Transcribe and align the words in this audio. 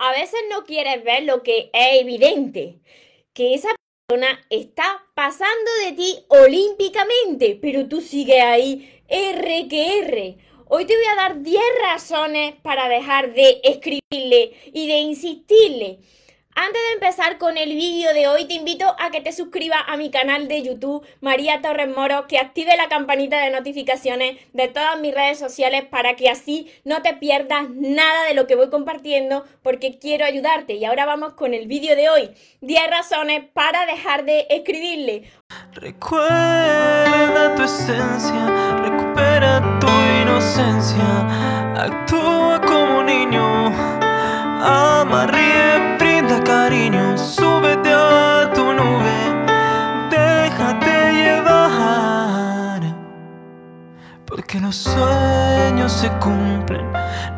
a 0.00 0.12
veces 0.12 0.40
no 0.48 0.64
quieres 0.64 1.04
ver 1.04 1.24
lo 1.24 1.42
que 1.42 1.70
es 1.74 2.00
evidente, 2.00 2.80
que 3.34 3.52
esa 3.52 3.68
persona 4.08 4.40
está 4.48 5.04
pasando 5.14 5.70
de 5.84 5.92
ti 5.92 6.24
olímpicamente, 6.28 7.58
pero 7.60 7.86
tú 7.86 8.00
sigues 8.00 8.42
ahí 8.42 9.02
R 9.08 9.68
que 9.68 9.98
R. 9.98 10.38
Hoy 10.68 10.86
te 10.86 10.96
voy 10.96 11.04
a 11.04 11.16
dar 11.16 11.42
10 11.42 11.62
razones 11.82 12.54
para 12.62 12.88
dejar 12.88 13.34
de 13.34 13.60
escribirle 13.62 14.52
y 14.72 14.88
de 14.88 14.98
insistirle. 15.00 15.98
Antes 16.56 16.82
de 16.88 16.94
empezar 16.94 17.38
con 17.38 17.56
el 17.56 17.70
vídeo 17.70 18.12
de 18.12 18.26
hoy, 18.26 18.44
te 18.46 18.54
invito 18.54 18.84
a 18.98 19.10
que 19.10 19.20
te 19.20 19.32
suscribas 19.32 19.78
a 19.86 19.96
mi 19.96 20.10
canal 20.10 20.48
de 20.48 20.62
YouTube, 20.62 21.06
María 21.20 21.62
Torres 21.62 21.88
Moro, 21.88 22.26
que 22.26 22.38
active 22.38 22.76
la 22.76 22.88
campanita 22.88 23.38
de 23.38 23.50
notificaciones 23.50 24.36
de 24.52 24.66
todas 24.66 25.00
mis 25.00 25.14
redes 25.14 25.38
sociales 25.38 25.84
para 25.84 26.16
que 26.16 26.28
así 26.28 26.70
no 26.84 27.02
te 27.02 27.14
pierdas 27.14 27.70
nada 27.70 28.24
de 28.24 28.34
lo 28.34 28.48
que 28.48 28.56
voy 28.56 28.68
compartiendo, 28.68 29.44
porque 29.62 29.98
quiero 29.98 30.24
ayudarte. 30.24 30.74
Y 30.74 30.84
ahora 30.84 31.06
vamos 31.06 31.34
con 31.34 31.54
el 31.54 31.68
vídeo 31.68 31.94
de 31.94 32.08
hoy. 32.08 32.30
10 32.62 32.90
razones 32.90 33.44
para 33.52 33.86
dejar 33.86 34.24
de 34.24 34.46
escribirle. 34.50 35.30
Recuerda 35.72 37.54
tu 37.54 37.62
esencia, 37.62 38.76
recupera 38.82 39.78
tu 39.80 39.88
inocencia, 40.20 41.74
actúa 41.76 42.60
como 42.66 43.04
niño, 43.04 43.66
ama, 44.62 45.26
cariño, 45.30 45.89
tu 48.54 48.72
nube, 48.72 49.18
déjate 50.10 51.12
llevar. 51.12 52.80
Porque 54.26 54.60
los 54.60 54.76
sueños 54.76 55.92
se 55.92 56.08
cumplen, 56.18 56.86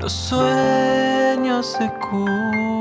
los 0.01 0.13
sueños 0.13 1.67
se 1.79 1.91
cumplen. 2.11 2.73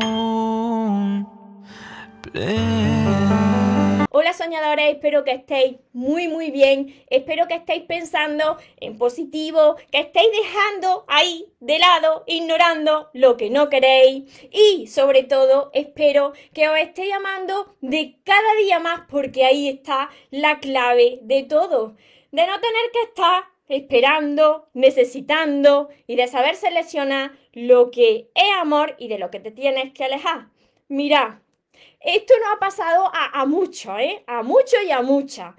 Hola 4.22 4.34
soñadores, 4.34 4.94
espero 4.94 5.24
que 5.24 5.32
estéis 5.32 5.78
muy 5.94 6.28
muy 6.28 6.52
bien, 6.52 7.04
espero 7.10 7.48
que 7.48 7.56
estéis 7.56 7.86
pensando 7.86 8.58
en 8.78 8.96
positivo, 8.96 9.78
que 9.92 9.98
estéis 9.98 10.28
dejando 10.32 11.06
ahí 11.08 11.52
de 11.60 11.80
lado, 11.80 12.24
ignorando 12.28 13.10
lo 13.16 13.36
que 13.36 13.50
no 13.50 13.68
queréis. 13.70 14.26
Y 14.52 14.86
sobre 14.86 15.24
todo 15.24 15.72
espero 15.74 16.34
que 16.54 16.70
os 16.70 16.78
estéis 16.78 17.12
amando 17.14 17.76
de 17.82 18.20
cada 18.24 18.54
día 18.64 18.78
más 18.78 19.02
porque 19.10 19.44
ahí 19.44 19.68
está 19.68 20.12
la 20.30 20.60
clave 20.60 21.18
de 21.24 21.42
todo, 21.42 21.96
de 22.32 22.46
no 22.46 22.60
tener 22.60 22.92
que 22.94 23.02
estar 23.02 23.46
esperando, 23.70 24.70
necesitando 24.76 25.90
y 26.06 26.16
de 26.16 26.28
saber 26.28 26.54
seleccionar 26.58 27.32
lo 27.54 27.90
que 27.90 28.30
es 28.36 28.52
amor 28.60 28.96
y 29.00 29.08
de 29.08 29.18
lo 29.18 29.32
que 29.32 29.40
te 29.40 29.50
tienes 29.50 29.92
que 29.94 30.04
alejar. 30.04 30.50
Mira, 30.90 31.42
esto 32.04 32.34
no 32.40 32.54
ha 32.54 32.60
pasado 32.60 33.10
a, 33.14 33.42
a 33.42 33.46
mucho, 33.46 33.98
¿eh? 33.98 34.24
A 34.28 34.44
mucho 34.44 34.76
y 34.86 34.92
a 34.92 35.02
mucha. 35.02 35.56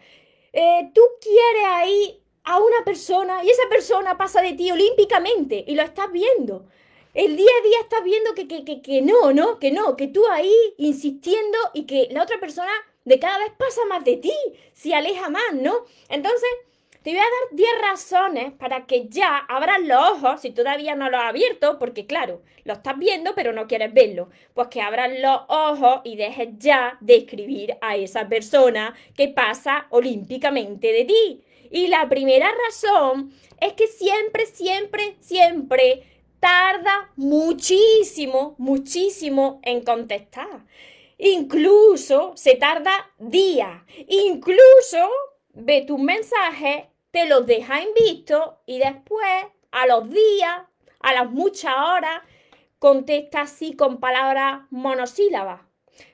Eh, 0.53 0.91
tú 0.95 1.01
quieres 1.21 1.65
ahí 1.67 2.23
a 2.45 2.59
una 2.59 2.85
persona 2.85 3.45
y 3.45 3.51
esa 3.51 3.69
persona 3.69 4.19
pasa 4.19 4.43
de 4.43 4.53
ti 4.55 4.71
olímpicamente 4.71 5.65
y 5.67 5.75
lo 5.75 5.83
estás 5.83 6.11
viendo. 6.11 6.67
El 7.15 7.37
día 7.37 7.51
a 7.61 7.65
día 7.65 7.81
estás 7.81 8.03
viendo 8.03 8.35
que, 8.35 8.49
que, 8.49 8.65
que, 8.65 8.83
que 8.83 9.03
no, 9.03 9.33
¿no? 9.33 9.59
Que 9.59 9.71
no, 9.71 9.97
que 9.97 10.09
tú 10.09 10.27
ahí 10.29 10.55
insistiendo 10.79 11.59
y 11.75 11.85
que 11.85 12.09
la 12.11 12.23
otra 12.23 12.41
persona 12.41 12.73
de 13.05 13.19
cada 13.19 13.39
vez 13.39 13.53
pasa 13.59 13.85
más 13.89 14.05
de 14.05 14.17
ti, 14.17 14.33
se 14.73 14.95
aleja 14.95 15.29
más, 15.29 15.53
¿no? 15.55 15.85
Entonces, 16.09 16.49
te 17.03 17.11
voy 17.11 17.19
a 17.19 17.23
dar 17.23 17.57
10 17.57 17.69
razones 17.81 18.53
para 18.53 18.87
que 18.87 19.09
ya 19.09 19.37
abras 19.49 19.81
los 19.83 20.13
ojos, 20.13 20.41
si 20.41 20.51
todavía 20.51 20.95
no 20.95 21.11
los 21.11 21.21
has 21.21 21.31
abierto, 21.31 21.79
porque 21.79 22.07
claro, 22.07 22.43
lo 22.65 22.75
estás 22.75 22.97
viendo 22.97 23.35
pero 23.35 23.53
no 23.53 23.67
quieres 23.67 23.93
verlo. 23.93 24.29
Pues 24.55 24.69
que 24.69 24.81
abras 24.81 25.11
los 25.19 25.41
ojos 25.49 26.01
y 26.05 26.17
dejes 26.17 26.51
ya 26.59 26.97
de 27.01 27.17
escribir 27.17 27.77
a 27.81 27.97
esa 27.97 28.29
persona 28.29 28.95
que 29.17 29.29
pasa 29.29 29.87
olímpicamente 29.91 30.93
de 30.93 31.05
ti. 31.05 31.45
Y 31.71 31.89
la 31.89 32.09
primera 32.09 32.53
razón 32.67 33.33
es 33.61 33.73
que 33.73 33.89
siempre, 33.89 34.47
siempre, 34.47 35.17
siempre 35.19 36.05
tarda 36.39 37.11
muchísimo, 37.17 38.55
muchísimo 38.59 39.61
en 39.65 39.83
contestar. 39.83 40.67
Incluso 41.19 42.33
se 42.37 42.55
tarda 42.57 43.11
días. 43.19 43.83
Incluso 44.09 45.09
ve 45.55 45.83
tus 45.83 45.99
mensajes 45.99 46.92
te 47.13 47.27
los 47.27 47.47
deja 47.47 47.81
en 47.81 47.95
visto 47.95 48.59
y 48.67 48.79
después, 48.79 49.47
a 49.71 49.87
los 49.87 50.11
días, 50.11 50.63
a 50.99 51.13
las 51.13 51.31
muchas 51.31 51.75
horas, 51.77 52.23
contesta 52.79 53.43
así 53.43 53.75
con 53.75 54.01
palabras 54.01 54.63
monosílabas. 54.71 55.61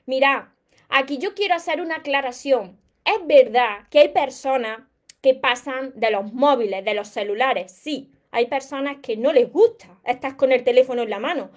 Mira, 0.05 0.53
aquí 0.89 1.17
yo 1.17 1.33
quiero 1.33 1.55
hacer 1.55 1.81
una 1.81 1.95
aclaración. 1.95 2.79
Es 3.05 3.25
verdad 3.25 3.87
que 3.89 3.99
hay 3.99 4.09
personas 4.09 4.81
que 5.21 5.33
pasan 5.33 5.93
de 5.95 6.11
los 6.11 6.31
móviles, 6.33 6.85
de 6.85 6.93
los 6.93 7.07
celulares, 7.07 7.71
sí. 7.71 8.11
Hay 8.31 8.45
personas 8.45 8.97
que 9.01 9.17
no 9.17 9.33
les 9.33 9.51
gusta 9.51 9.99
estar 10.05 10.37
con 10.37 10.51
el 10.51 10.63
teléfono 10.63 11.01
en 11.01 11.09
la 11.09 11.19
mano 11.19 11.49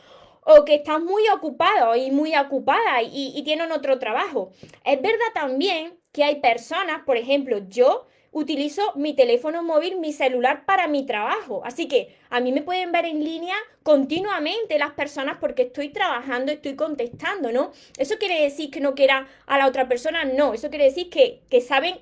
o 0.44 0.64
que 0.64 0.76
están 0.76 1.04
muy 1.04 1.28
ocupados 1.28 1.96
y 1.96 2.10
muy 2.10 2.34
ocupadas 2.36 3.02
y 3.04 3.42
tienen 3.44 3.70
otro 3.72 3.98
trabajo. 3.98 4.52
Es 4.84 5.00
verdad 5.02 5.32
también 5.34 5.98
que 6.12 6.24
hay 6.24 6.40
personas, 6.40 7.02
por 7.04 7.16
ejemplo, 7.16 7.58
yo 7.68 8.06
utilizo 8.32 8.94
mi 8.96 9.14
teléfono 9.14 9.62
móvil, 9.62 9.98
mi 9.98 10.12
celular 10.12 10.64
para 10.64 10.88
mi 10.88 11.04
trabajo. 11.04 11.62
Así 11.64 11.86
que 11.86 12.16
a 12.30 12.40
mí 12.40 12.50
me 12.50 12.62
pueden 12.62 12.90
ver 12.90 13.04
en 13.04 13.22
línea 13.22 13.54
continuamente 13.82 14.78
las 14.78 14.92
personas 14.92 15.36
porque 15.38 15.62
estoy 15.62 15.90
trabajando, 15.90 16.50
estoy 16.50 16.74
contestando, 16.74 17.52
¿no? 17.52 17.72
Eso 17.98 18.16
quiere 18.18 18.42
decir 18.42 18.70
que 18.70 18.80
no 18.80 18.94
quiera 18.94 19.28
a 19.46 19.58
la 19.58 19.66
otra 19.66 19.86
persona, 19.86 20.24
no. 20.24 20.54
Eso 20.54 20.70
quiere 20.70 20.86
decir 20.86 21.10
que, 21.10 21.42
que 21.50 21.60
saben 21.60 22.00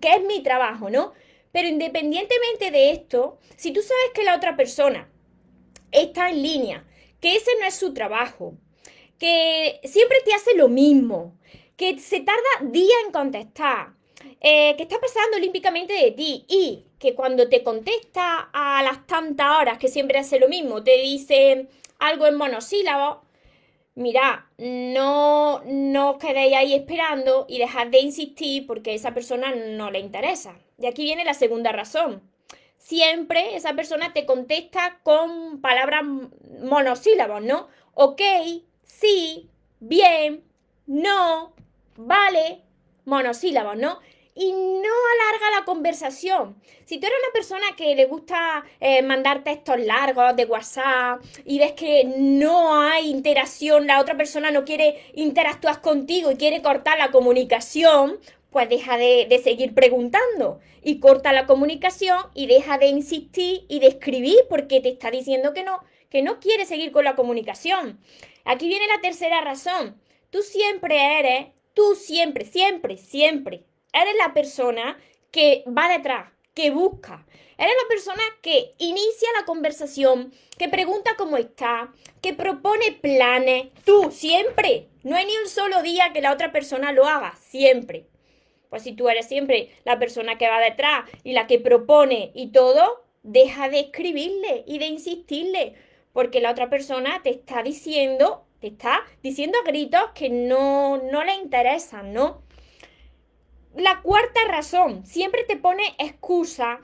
que 0.00 0.08
es 0.14 0.22
mi 0.24 0.42
trabajo, 0.42 0.90
¿no? 0.90 1.14
Pero 1.52 1.68
independientemente 1.68 2.70
de 2.70 2.90
esto, 2.90 3.38
si 3.56 3.72
tú 3.72 3.80
sabes 3.80 4.10
que 4.14 4.24
la 4.24 4.36
otra 4.36 4.56
persona 4.56 5.08
está 5.90 6.28
en 6.28 6.42
línea, 6.42 6.84
que 7.20 7.34
ese 7.34 7.50
no 7.58 7.66
es 7.66 7.74
su 7.74 7.94
trabajo, 7.94 8.54
que 9.18 9.80
siempre 9.84 10.18
te 10.22 10.34
hace 10.34 10.54
lo 10.54 10.68
mismo, 10.68 11.34
que 11.76 11.98
se 11.98 12.20
tarda 12.20 12.42
día 12.70 12.94
en 13.06 13.12
contestar, 13.12 13.94
eh, 14.40 14.74
que 14.76 14.82
está 14.82 14.98
pasando 15.00 15.36
olímpicamente 15.36 15.92
de 15.92 16.10
ti 16.12 16.44
y 16.48 16.84
que 16.98 17.14
cuando 17.14 17.48
te 17.48 17.62
contesta 17.62 18.50
a 18.52 18.82
las 18.82 19.06
tantas 19.06 19.58
horas 19.58 19.78
que 19.78 19.88
siempre 19.88 20.18
hace 20.18 20.38
lo 20.38 20.48
mismo, 20.48 20.82
te 20.82 20.98
dice 20.98 21.68
algo 21.98 22.26
en 22.26 22.36
monosílabos, 22.36 23.18
mira, 23.94 24.48
no, 24.58 25.62
no 25.64 26.10
os 26.10 26.18
quedéis 26.18 26.54
ahí 26.54 26.74
esperando 26.74 27.46
y 27.48 27.58
dejad 27.58 27.88
de 27.88 28.00
insistir 28.00 28.66
porque 28.66 28.92
a 28.92 28.94
esa 28.94 29.14
persona 29.14 29.54
no 29.54 29.90
le 29.90 29.98
interesa. 29.98 30.56
Y 30.78 30.86
aquí 30.86 31.04
viene 31.04 31.24
la 31.24 31.34
segunda 31.34 31.72
razón. 31.72 32.22
Siempre 32.78 33.56
esa 33.56 33.74
persona 33.74 34.12
te 34.12 34.26
contesta 34.26 35.00
con 35.02 35.60
palabras 35.60 36.04
monosílabos, 36.62 37.42
¿no? 37.42 37.68
Ok, 37.94 38.20
sí, 38.84 39.48
bien, 39.80 40.44
no, 40.86 41.52
vale, 41.96 42.60
monosílabos, 43.06 43.76
¿no? 43.76 43.98
Y 44.36 44.52
no 44.52 44.92
alarga 45.14 45.58
la 45.58 45.64
conversación. 45.64 46.60
Si 46.84 46.98
tú 46.98 47.06
eres 47.06 47.18
una 47.24 47.32
persona 47.32 47.66
que 47.74 47.96
le 47.96 48.04
gusta 48.04 48.64
eh, 48.80 49.02
mandar 49.02 49.42
textos 49.42 49.80
largos 49.80 50.36
de 50.36 50.44
WhatsApp 50.44 51.22
y 51.46 51.58
ves 51.58 51.72
que 51.72 52.04
no 52.04 52.78
hay 52.78 53.08
interacción, 53.08 53.86
la 53.86 53.98
otra 53.98 54.16
persona 54.16 54.50
no 54.50 54.64
quiere 54.64 55.02
interactuar 55.14 55.80
contigo 55.80 56.30
y 56.30 56.36
quiere 56.36 56.60
cortar 56.60 56.98
la 56.98 57.10
comunicación, 57.10 58.18
pues 58.50 58.68
deja 58.68 58.98
de, 58.98 59.26
de, 59.28 59.38
seguir 59.38 59.74
preguntando 59.74 60.60
y 60.82 61.00
corta 61.00 61.32
la 61.32 61.46
comunicación 61.46 62.18
y 62.34 62.46
deja 62.46 62.76
de 62.76 62.88
insistir 62.88 63.64
y 63.68 63.80
de 63.80 63.86
escribir 63.86 64.36
porque 64.50 64.80
te 64.80 64.90
está 64.90 65.10
diciendo 65.10 65.54
que 65.54 65.64
no, 65.64 65.80
que 66.10 66.22
no 66.22 66.40
quiere 66.40 66.66
seguir 66.66 66.92
con 66.92 67.04
la 67.04 67.16
comunicación. 67.16 67.98
Aquí 68.44 68.68
viene 68.68 68.86
la 68.86 69.00
tercera 69.00 69.40
razón. 69.40 70.00
Tú 70.28 70.42
siempre 70.42 71.18
eres, 71.18 71.48
tú 71.72 71.94
siempre, 71.94 72.44
siempre, 72.44 72.98
siempre 72.98 73.64
eres 74.02 74.14
la 74.18 74.34
persona 74.34 74.98
que 75.30 75.64
va 75.66 75.88
detrás, 75.88 76.30
que 76.54 76.70
busca. 76.70 77.26
Eres 77.58 77.74
la 77.82 77.88
persona 77.88 78.22
que 78.42 78.72
inicia 78.78 79.28
la 79.38 79.46
conversación, 79.46 80.32
que 80.58 80.68
pregunta 80.68 81.16
cómo 81.16 81.36
está, 81.38 81.92
que 82.20 82.34
propone 82.34 82.92
planes. 82.92 83.68
Tú, 83.84 84.10
siempre. 84.10 84.88
No 85.02 85.16
hay 85.16 85.26
ni 85.26 85.36
un 85.38 85.48
solo 85.48 85.82
día 85.82 86.12
que 86.12 86.20
la 86.20 86.32
otra 86.32 86.52
persona 86.52 86.92
lo 86.92 87.06
haga, 87.06 87.34
siempre. 87.40 88.06
Pues 88.68 88.82
si 88.82 88.92
tú 88.92 89.08
eres 89.08 89.26
siempre 89.26 89.70
la 89.84 89.98
persona 89.98 90.36
que 90.36 90.48
va 90.48 90.60
detrás 90.60 91.08
y 91.24 91.32
la 91.32 91.46
que 91.46 91.58
propone 91.58 92.30
y 92.34 92.48
todo, 92.48 93.04
deja 93.22 93.68
de 93.68 93.80
escribirle 93.80 94.64
y 94.66 94.78
de 94.78 94.86
insistirle, 94.86 95.74
porque 96.12 96.40
la 96.40 96.50
otra 96.50 96.68
persona 96.68 97.22
te 97.22 97.30
está 97.30 97.62
diciendo, 97.62 98.44
te 98.60 98.68
está 98.68 99.04
diciendo 99.22 99.58
a 99.58 99.66
gritos 99.66 100.10
que 100.14 100.28
no, 100.28 100.98
no 100.98 101.24
le 101.24 101.34
interesan, 101.34 102.12
¿no? 102.12 102.42
La 103.76 104.00
cuarta 104.00 104.40
razón, 104.48 105.04
siempre 105.04 105.44
te 105.44 105.56
pone 105.56 105.82
excusa 105.98 106.80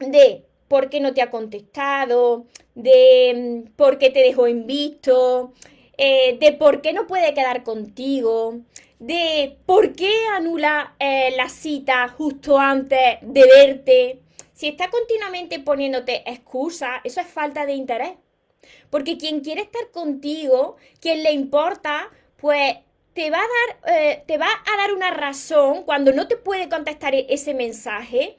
de 0.00 0.44
por 0.66 0.90
qué 0.90 0.98
no 0.98 1.14
te 1.14 1.22
ha 1.22 1.30
contestado, 1.30 2.46
de 2.74 3.64
mm, 3.68 3.76
por 3.76 3.98
qué 3.98 4.10
te 4.10 4.18
dejó 4.18 4.48
en 4.48 4.66
visto, 4.66 5.52
eh, 5.96 6.36
de 6.40 6.52
por 6.52 6.82
qué 6.82 6.92
no 6.92 7.06
puede 7.06 7.34
quedar 7.34 7.62
contigo, 7.62 8.58
de 8.98 9.58
por 9.64 9.92
qué 9.92 10.12
anula 10.34 10.96
eh, 10.98 11.32
la 11.36 11.48
cita 11.48 12.08
justo 12.08 12.58
antes 12.58 13.18
de 13.22 13.44
verte. 13.46 14.18
Si 14.52 14.66
está 14.66 14.90
continuamente 14.90 15.60
poniéndote 15.60 16.28
excusas, 16.28 17.00
eso 17.04 17.20
es 17.20 17.28
falta 17.28 17.64
de 17.64 17.74
interés. 17.74 18.12
Porque 18.90 19.18
quien 19.18 19.38
quiere 19.40 19.62
estar 19.62 19.92
contigo, 19.92 20.78
quien 21.00 21.22
le 21.22 21.30
importa, 21.30 22.10
pues 22.38 22.74
te 23.18 23.30
va 23.32 23.38
a 23.38 23.40
dar, 23.40 23.96
eh, 23.96 24.22
te 24.28 24.38
va 24.38 24.46
a 24.46 24.76
dar 24.76 24.94
una 24.94 25.10
razón 25.10 25.82
cuando 25.82 26.12
no 26.12 26.28
te 26.28 26.36
puede 26.36 26.68
contestar 26.68 27.16
e-, 27.16 27.26
ese 27.30 27.52
mensaje 27.52 28.38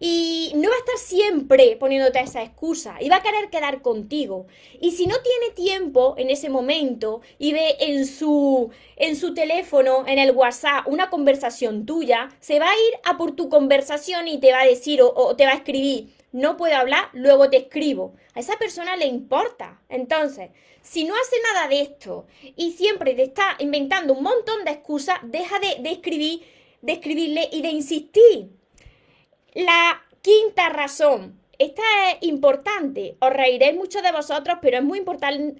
y 0.00 0.50
no 0.56 0.68
va 0.68 0.74
a 0.74 0.78
estar 0.78 0.98
siempre 0.98 1.76
poniéndote 1.76 2.18
esa 2.18 2.42
excusa 2.42 2.96
y 3.00 3.08
va 3.08 3.18
a 3.18 3.22
querer 3.22 3.50
quedar 3.50 3.82
contigo. 3.82 4.48
Y 4.80 4.90
si 4.90 5.06
no 5.06 5.14
tiene 5.20 5.54
tiempo 5.54 6.16
en 6.18 6.30
ese 6.30 6.48
momento 6.48 7.20
y 7.38 7.52
ve 7.52 7.76
en 7.78 8.04
su, 8.04 8.70
en 8.96 9.14
su 9.14 9.32
teléfono, 9.32 10.04
en 10.08 10.18
el 10.18 10.32
WhatsApp, 10.32 10.88
una 10.88 11.08
conversación 11.08 11.86
tuya, 11.86 12.28
se 12.40 12.58
va 12.58 12.68
a 12.68 12.74
ir 12.74 12.94
a 13.04 13.16
por 13.16 13.36
tu 13.36 13.48
conversación 13.48 14.26
y 14.26 14.40
te 14.40 14.50
va 14.50 14.62
a 14.62 14.66
decir 14.66 15.02
o 15.02 15.36
te 15.36 15.46
va 15.46 15.52
a 15.52 15.56
escribir, 15.56 16.08
no 16.36 16.58
puedo 16.58 16.76
hablar, 16.76 17.08
luego 17.14 17.48
te 17.48 17.56
escribo. 17.56 18.14
A 18.34 18.40
esa 18.40 18.58
persona 18.58 18.94
le 18.94 19.06
importa. 19.06 19.80
Entonces, 19.88 20.50
si 20.82 21.04
no 21.04 21.14
hace 21.14 21.36
nada 21.50 21.66
de 21.66 21.80
esto 21.80 22.26
y 22.56 22.72
siempre 22.72 23.14
te 23.14 23.22
está 23.22 23.56
inventando 23.58 24.12
un 24.12 24.22
montón 24.22 24.62
de 24.66 24.72
excusas, 24.72 25.18
deja 25.22 25.58
de, 25.60 25.90
escribir, 25.90 26.44
de 26.82 26.92
escribirle 26.92 27.48
y 27.50 27.62
de 27.62 27.70
insistir. 27.70 28.50
La 29.54 30.04
quinta 30.20 30.68
razón. 30.68 31.40
Esta 31.58 31.82
es 32.10 32.18
importante. 32.20 33.16
Os 33.20 33.32
reiréis 33.32 33.74
mucho 33.74 34.02
de 34.02 34.12
vosotros, 34.12 34.58
pero 34.60 34.76
es 34.76 34.84
muy, 34.84 35.02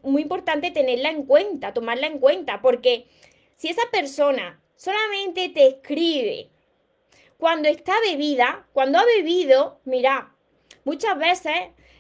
muy 0.02 0.20
importante 0.20 0.72
tenerla 0.72 1.08
en 1.08 1.22
cuenta, 1.22 1.72
tomarla 1.72 2.06
en 2.06 2.18
cuenta, 2.18 2.60
porque 2.60 3.06
si 3.54 3.68
esa 3.68 3.88
persona 3.90 4.60
solamente 4.74 5.48
te 5.48 5.68
escribe 5.68 6.50
cuando 7.38 7.70
está 7.70 7.94
bebida, 8.00 8.66
cuando 8.74 8.98
ha 8.98 9.04
bebido, 9.06 9.80
mira, 9.86 10.35
muchas 10.84 11.18
veces 11.18 11.54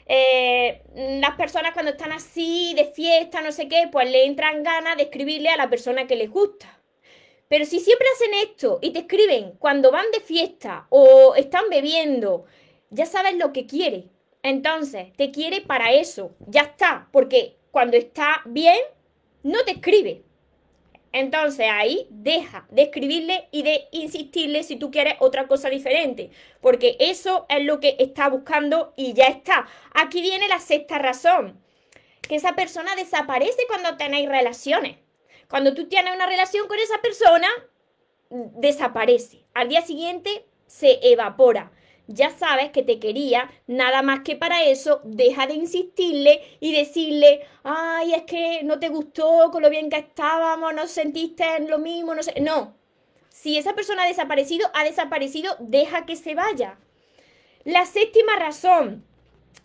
eh, 0.06 0.82
las 1.20 1.36
personas 1.36 1.72
cuando 1.72 1.92
están 1.92 2.12
así 2.12 2.74
de 2.74 2.84
fiesta, 2.84 3.40
no 3.40 3.52
sé 3.52 3.68
qué, 3.68 3.88
pues 3.90 4.10
le 4.10 4.24
entran 4.24 4.62
ganas 4.62 4.96
de 4.96 5.04
escribirle 5.04 5.48
a 5.48 5.56
la 5.56 5.68
persona 5.68 6.06
que 6.06 6.16
les 6.16 6.30
gusta. 6.30 6.80
Pero 7.48 7.64
si 7.64 7.78
siempre 7.80 8.06
hacen 8.14 8.34
esto 8.34 8.78
y 8.82 8.90
te 8.90 9.00
escriben 9.00 9.52
cuando 9.58 9.90
van 9.90 10.06
de 10.12 10.20
fiesta 10.20 10.86
o 10.90 11.34
están 11.36 11.64
bebiendo, 11.70 12.44
ya 12.90 13.06
sabes 13.06 13.36
lo 13.36 13.52
que 13.52 13.66
quiere. 13.66 14.08
Entonces, 14.42 15.12
te 15.16 15.30
quiere 15.30 15.60
para 15.60 15.92
eso. 15.92 16.34
Ya 16.46 16.62
está. 16.62 17.08
Porque 17.12 17.56
cuando 17.70 17.96
está 17.96 18.42
bien, 18.46 18.78
no 19.42 19.64
te 19.64 19.72
escribe. 19.72 20.22
Entonces 21.18 21.66
ahí 21.72 22.06
deja 22.10 22.66
de 22.68 22.82
escribirle 22.82 23.48
y 23.50 23.62
de 23.62 23.88
insistirle 23.90 24.62
si 24.62 24.76
tú 24.76 24.90
quieres 24.90 25.14
otra 25.18 25.48
cosa 25.48 25.70
diferente, 25.70 26.28
porque 26.60 26.98
eso 27.00 27.46
es 27.48 27.64
lo 27.64 27.80
que 27.80 27.96
está 27.98 28.28
buscando 28.28 28.92
y 28.96 29.14
ya 29.14 29.24
está. 29.24 29.66
Aquí 29.94 30.20
viene 30.20 30.46
la 30.46 30.58
sexta 30.58 30.98
razón, 30.98 31.58
que 32.20 32.34
esa 32.34 32.54
persona 32.54 32.94
desaparece 32.96 33.62
cuando 33.66 33.96
tenéis 33.96 34.28
relaciones. 34.28 34.98
Cuando 35.48 35.72
tú 35.72 35.88
tienes 35.88 36.14
una 36.14 36.26
relación 36.26 36.68
con 36.68 36.78
esa 36.78 37.00
persona, 37.00 37.48
desaparece. 38.28 39.46
Al 39.54 39.70
día 39.70 39.80
siguiente 39.80 40.44
se 40.66 40.98
evapora 41.00 41.72
ya 42.08 42.30
sabes 42.30 42.70
que 42.70 42.82
te 42.82 42.98
quería, 42.98 43.50
nada 43.66 44.02
más 44.02 44.20
que 44.20 44.36
para 44.36 44.64
eso, 44.64 45.00
deja 45.04 45.46
de 45.46 45.54
insistirle 45.54 46.40
y 46.60 46.72
decirle, 46.72 47.40
ay, 47.64 48.14
es 48.14 48.22
que 48.22 48.62
no 48.62 48.78
te 48.78 48.88
gustó 48.88 49.50
con 49.50 49.62
lo 49.62 49.70
bien 49.70 49.90
que 49.90 49.98
estábamos, 49.98 50.72
no 50.72 50.86
sentiste 50.86 51.44
lo 51.68 51.78
mismo, 51.78 52.14
no 52.14 52.22
sé. 52.22 52.40
No. 52.40 52.76
Si 53.28 53.58
esa 53.58 53.74
persona 53.74 54.04
ha 54.04 54.08
desaparecido, 54.08 54.68
ha 54.74 54.84
desaparecido, 54.84 55.56
deja 55.58 56.06
que 56.06 56.16
se 56.16 56.34
vaya. 56.34 56.78
La 57.64 57.84
séptima 57.84 58.36
razón, 58.36 59.04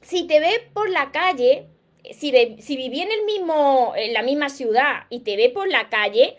si 0.01 0.25
te 0.25 0.39
ve 0.39 0.67
por 0.73 0.89
la 0.89 1.11
calle, 1.11 1.67
si, 2.11 2.31
si 2.59 2.75
viví 2.75 3.01
en, 3.01 3.11
el 3.11 3.23
mismo, 3.25 3.93
en 3.95 4.13
la 4.13 4.23
misma 4.23 4.49
ciudad 4.49 5.05
y 5.09 5.19
te 5.19 5.37
ve 5.37 5.49
por 5.49 5.67
la 5.67 5.89
calle, 5.89 6.35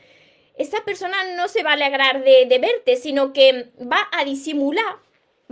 esa 0.56 0.84
persona 0.84 1.16
no 1.36 1.46
se 1.46 1.62
va 1.62 1.70
a 1.70 1.74
alegrar 1.74 2.24
de 2.24 2.58
verte, 2.60 2.96
sino 2.96 3.32
que 3.32 3.70
va 3.80 4.08
a 4.12 4.24
disimular 4.24 4.96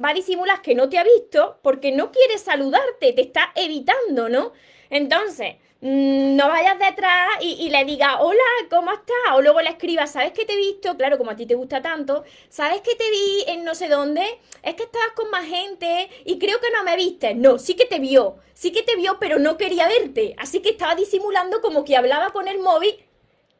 va 0.02 0.10
a 0.10 0.14
disimular 0.14 0.62
que 0.62 0.74
no 0.74 0.88
te 0.88 0.98
ha 0.98 1.04
visto 1.04 1.58
porque 1.62 1.92
no 1.92 2.10
quiere 2.10 2.38
saludarte, 2.38 3.12
te 3.12 3.20
está 3.20 3.52
evitando, 3.54 4.28
¿no? 4.28 4.52
Entonces, 4.88 5.56
mm, 5.80 6.36
no 6.36 6.48
vayas 6.48 6.78
detrás 6.78 7.28
y, 7.40 7.68
le 7.70 7.84
digas, 7.84 8.16
hola, 8.18 8.42
¿cómo 8.68 8.92
estás? 8.92 9.34
O 9.34 9.42
luego 9.42 9.60
le 9.60 9.70
escribas, 9.70 10.12
¿sabes 10.12 10.32
que 10.32 10.44
te 10.44 10.54
he 10.54 10.56
visto? 10.56 10.96
Claro, 10.96 11.18
como 11.18 11.30
a 11.30 11.36
ti 11.36 11.46
te 11.46 11.54
gusta 11.54 11.80
tanto, 11.80 12.24
¿sabes 12.48 12.80
que 12.80 12.94
te 12.96 13.08
vi 13.10 13.44
en 13.46 13.64
no 13.64 13.74
sé 13.74 13.88
dónde? 13.88 14.22
Es 14.62 14.74
que 14.74 14.84
estabas 14.84 15.12
con 15.14 15.30
más 15.30 15.46
gente 15.46 16.10
y 16.24 16.38
creo 16.38 16.60
que 16.60 16.70
no 16.70 16.82
me 16.82 16.96
viste. 16.96 17.34
No, 17.34 17.58
sí 17.58 17.74
que 17.74 17.84
te 17.84 18.00
vio, 18.00 18.38
sí 18.54 18.72
que 18.72 18.82
te 18.82 18.96
vio, 18.96 19.18
pero 19.20 19.38
no 19.38 19.56
quería 19.56 19.86
verte. 19.86 20.34
Así 20.38 20.60
que 20.60 20.70
estaba 20.70 20.94
disimulando 20.94 21.60
como 21.60 21.84
que 21.84 21.96
hablaba 21.96 22.30
con 22.30 22.48
el 22.48 22.58
móvil. 22.58 22.94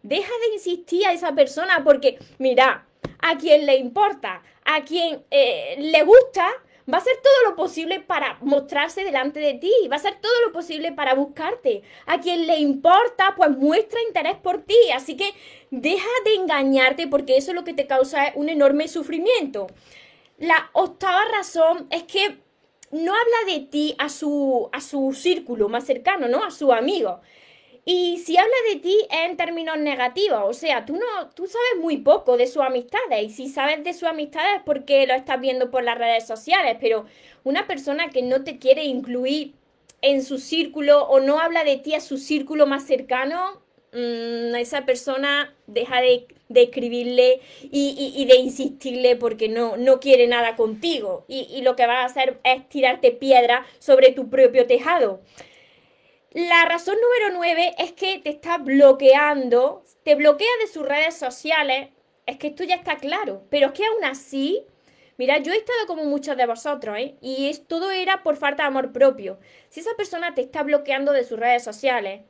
Deja 0.02 0.32
de 0.40 0.54
insistir 0.54 1.06
a 1.06 1.12
esa 1.12 1.34
persona 1.34 1.82
porque, 1.84 2.19
mira, 2.38 2.87
a 3.22 3.37
quien 3.38 3.67
le 3.67 3.76
importa, 3.76 4.43
a 4.64 4.84
quien 4.84 5.25
eh, 5.31 5.76
le 5.78 6.02
gusta, 6.02 6.49
va 6.93 6.99
a 6.99 7.00
hacer 7.00 7.17
todo 7.22 7.50
lo 7.50 7.56
posible 7.56 8.00
para 8.00 8.38
mostrarse 8.40 9.05
delante 9.05 9.40
de 9.40 9.55
ti, 9.55 9.72
va 9.90 9.96
a 9.96 9.99
hacer 9.99 10.17
todo 10.20 10.32
lo 10.46 10.52
posible 10.52 10.93
para 10.93 11.14
buscarte. 11.14 11.82
A 12.06 12.20
quien 12.20 12.46
le 12.46 12.58
importa, 12.58 13.34
pues 13.37 13.50
muestra 13.50 14.00
interés 14.06 14.37
por 14.37 14.62
ti. 14.62 14.78
Así 14.94 15.17
que 15.17 15.32
deja 15.70 16.08
de 16.25 16.34
engañarte 16.34 17.06
porque 17.06 17.37
eso 17.37 17.50
es 17.50 17.55
lo 17.55 17.64
que 17.64 17.75
te 17.75 17.87
causa 17.87 18.32
un 18.34 18.49
enorme 18.49 18.88
sufrimiento. 18.88 19.69
La 20.38 20.70
octava 20.73 21.25
razón 21.32 21.87
es 21.90 22.05
que 22.05 22.38
no 22.90 23.12
habla 23.12 23.55
de 23.55 23.61
ti 23.61 23.94
a 23.99 24.08
su, 24.08 24.69
a 24.73 24.81
su 24.81 25.12
círculo 25.12 25.69
más 25.69 25.84
cercano, 25.84 26.28
¿no? 26.28 26.43
A 26.43 26.50
su 26.50 26.73
amigo. 26.73 27.20
Y 27.85 28.19
si 28.19 28.37
habla 28.37 28.55
de 28.73 28.81
ti 28.81 28.97
en 29.11 29.37
términos 29.37 29.79
negativos, 29.79 30.43
o 30.44 30.53
sea, 30.53 30.85
tú 30.85 30.94
no, 30.94 31.31
tú 31.35 31.47
sabes 31.47 31.81
muy 31.81 31.97
poco 31.99 32.37
de 32.37 32.47
sus 32.47 32.62
amistades, 32.62 33.23
y 33.23 33.31
si 33.31 33.49
sabes 33.49 33.82
de 33.82 33.94
sus 33.94 34.05
amistades 34.05 34.59
es 34.59 34.62
porque 34.65 35.06
lo 35.06 35.15
estás 35.15 35.41
viendo 35.41 35.71
por 35.71 35.82
las 35.82 35.97
redes 35.99 36.27
sociales, 36.27 36.77
pero 36.81 37.06
una 37.43 37.67
persona 37.67 38.11
que 38.11 38.23
no 38.23 38.44
te 38.44 38.59
quiere 38.59 38.85
incluir 38.85 39.55
en 40.02 40.23
su 40.23 40.38
círculo 40.38 41.04
o 41.04 41.21
no 41.21 41.40
habla 41.40 41.64
de 41.64 41.76
ti 41.76 41.95
a 41.95 42.00
su 42.00 42.19
círculo 42.19 42.66
más 42.66 42.87
cercano, 42.87 43.61
mmm, 43.93 44.54
esa 44.57 44.85
persona 44.85 45.54
deja 45.66 46.00
de, 46.00 46.26
escribirle 46.54 47.40
y, 47.62 48.25
de 48.26 48.37
insistirle 48.37 49.16
porque 49.16 49.49
no, 49.49 49.76
no 49.76 50.00
quiere 50.00 50.26
nada 50.26 50.57
contigo. 50.57 51.25
Y, 51.28 51.49
y 51.50 51.62
lo 51.62 51.76
que 51.76 51.87
va 51.87 52.02
a 52.02 52.07
hacer 52.07 52.40
es 52.45 52.69
tirarte 52.69 53.12
piedra 53.12 53.64
sobre 53.78 54.12
tu 54.12 54.28
propio 54.28 54.66
tejado. 54.66 55.21
La 56.32 56.64
razón 56.64 56.94
número 57.02 57.37
9 57.38 57.75
es 57.78 57.92
que 57.92 58.20
te 58.20 58.30
está 58.30 58.58
bloqueando, 58.58 59.82
te 60.04 60.14
bloquea 60.14 60.49
de 60.60 60.68
sus 60.68 60.87
redes 60.87 61.16
sociales. 61.16 61.88
Es 62.25 62.38
que 62.38 62.49
esto 62.49 62.62
ya 62.62 62.76
está 62.76 62.99
claro, 62.99 63.42
pero 63.50 63.66
es 63.68 63.72
que 63.72 63.84
aún 63.84 64.04
así, 64.04 64.64
mira, 65.18 65.38
yo 65.38 65.52
he 65.52 65.56
estado 65.56 65.87
como 65.88 66.04
muchos 66.04 66.37
de 66.37 66.46
vosotros, 66.46 66.96
¿eh? 66.99 67.16
Y 67.20 67.52
todo 67.66 67.90
era 67.90 68.22
por 68.22 68.37
falta 68.37 68.62
de 68.62 68.68
amor 68.68 68.92
propio. 68.92 69.40
Si 69.70 69.80
esa 69.80 69.96
persona 69.96 70.32
te 70.32 70.42
está 70.42 70.62
bloqueando 70.62 71.12
de 71.12 71.25
sus 71.25 71.37
redes 71.37 71.64
sociales, 71.64 72.20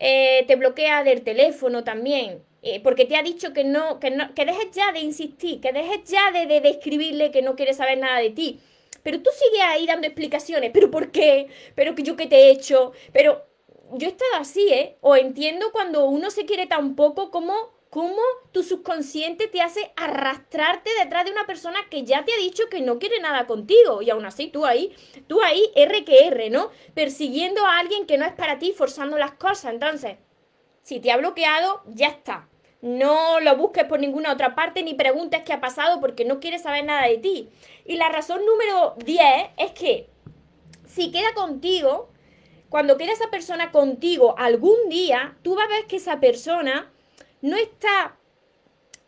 eh, 0.00 0.44
te 0.46 0.56
bloquea 0.56 1.04
del 1.04 1.22
teléfono 1.22 1.84
también, 1.84 2.42
eh, 2.62 2.80
porque 2.82 3.04
te 3.04 3.16
ha 3.16 3.22
dicho 3.22 3.52
que 3.52 3.64
no, 3.64 4.00
que 4.00 4.10
no, 4.10 4.32
que 4.34 4.46
dejes 4.46 4.70
ya 4.72 4.92
de 4.92 5.00
insistir, 5.00 5.60
que 5.60 5.74
dejes 5.74 6.04
ya 6.04 6.30
de, 6.32 6.46
de, 6.46 6.62
de 6.62 6.70
escribirle 6.70 7.30
que 7.30 7.42
no 7.42 7.54
quiere 7.54 7.74
saber 7.74 7.98
nada 7.98 8.18
de 8.18 8.30
ti. 8.30 8.60
Pero 9.02 9.22
tú 9.22 9.30
sigues 9.36 9.62
ahí 9.62 9.86
dando 9.86 10.06
explicaciones. 10.06 10.70
¿Pero 10.72 10.90
por 10.90 11.10
qué? 11.10 11.48
¿Pero 11.74 11.94
que 11.94 12.02
yo 12.02 12.16
qué 12.16 12.26
te 12.26 12.36
he 12.36 12.50
hecho? 12.50 12.92
Pero 13.12 13.44
yo 13.92 14.08
he 14.08 14.10
estado 14.10 14.36
así, 14.36 14.68
¿eh? 14.72 14.96
O 15.00 15.16
entiendo 15.16 15.72
cuando 15.72 16.06
uno 16.06 16.30
se 16.30 16.46
quiere 16.46 16.66
tan 16.66 16.94
poco 16.94 17.30
como 17.30 17.54
cómo 17.90 18.22
tu 18.52 18.62
subconsciente 18.62 19.48
te 19.48 19.60
hace 19.60 19.92
arrastrarte 19.96 20.88
detrás 20.98 21.26
de 21.26 21.30
una 21.30 21.44
persona 21.44 21.78
que 21.90 22.04
ya 22.04 22.24
te 22.24 22.32
ha 22.32 22.38
dicho 22.38 22.70
que 22.70 22.80
no 22.80 22.98
quiere 22.98 23.20
nada 23.20 23.46
contigo. 23.46 24.00
Y 24.00 24.08
aún 24.08 24.24
así, 24.24 24.48
tú 24.48 24.64
ahí, 24.64 24.96
tú 25.26 25.42
ahí, 25.42 25.70
R 25.74 26.02
que 26.04 26.26
R, 26.26 26.48
¿no? 26.48 26.70
Persiguiendo 26.94 27.66
a 27.66 27.78
alguien 27.78 28.06
que 28.06 28.16
no 28.16 28.24
es 28.24 28.32
para 28.32 28.58
ti, 28.58 28.72
forzando 28.72 29.18
las 29.18 29.34
cosas. 29.34 29.74
Entonces, 29.74 30.16
si 30.80 31.00
te 31.00 31.12
ha 31.12 31.18
bloqueado, 31.18 31.82
ya 31.86 32.08
está. 32.08 32.48
No 32.82 33.38
lo 33.38 33.56
busques 33.56 33.84
por 33.84 34.00
ninguna 34.00 34.32
otra 34.32 34.56
parte 34.56 34.82
ni 34.82 34.94
preguntes 34.94 35.42
qué 35.44 35.52
ha 35.52 35.60
pasado 35.60 36.00
porque 36.00 36.24
no 36.24 36.40
quiere 36.40 36.58
saber 36.58 36.84
nada 36.84 37.06
de 37.06 37.16
ti. 37.18 37.48
Y 37.84 37.94
la 37.96 38.08
razón 38.08 38.44
número 38.44 38.96
10 39.04 39.22
es 39.56 39.70
que 39.70 40.08
si 40.84 41.12
queda 41.12 41.32
contigo, 41.32 42.10
cuando 42.68 42.98
queda 42.98 43.12
esa 43.12 43.30
persona 43.30 43.70
contigo 43.70 44.34
algún 44.36 44.88
día, 44.88 45.36
tú 45.42 45.54
vas 45.54 45.66
a 45.66 45.68
ver 45.68 45.86
que 45.86 45.96
esa 45.96 46.18
persona 46.18 46.90
no 47.40 47.56
está 47.56 48.16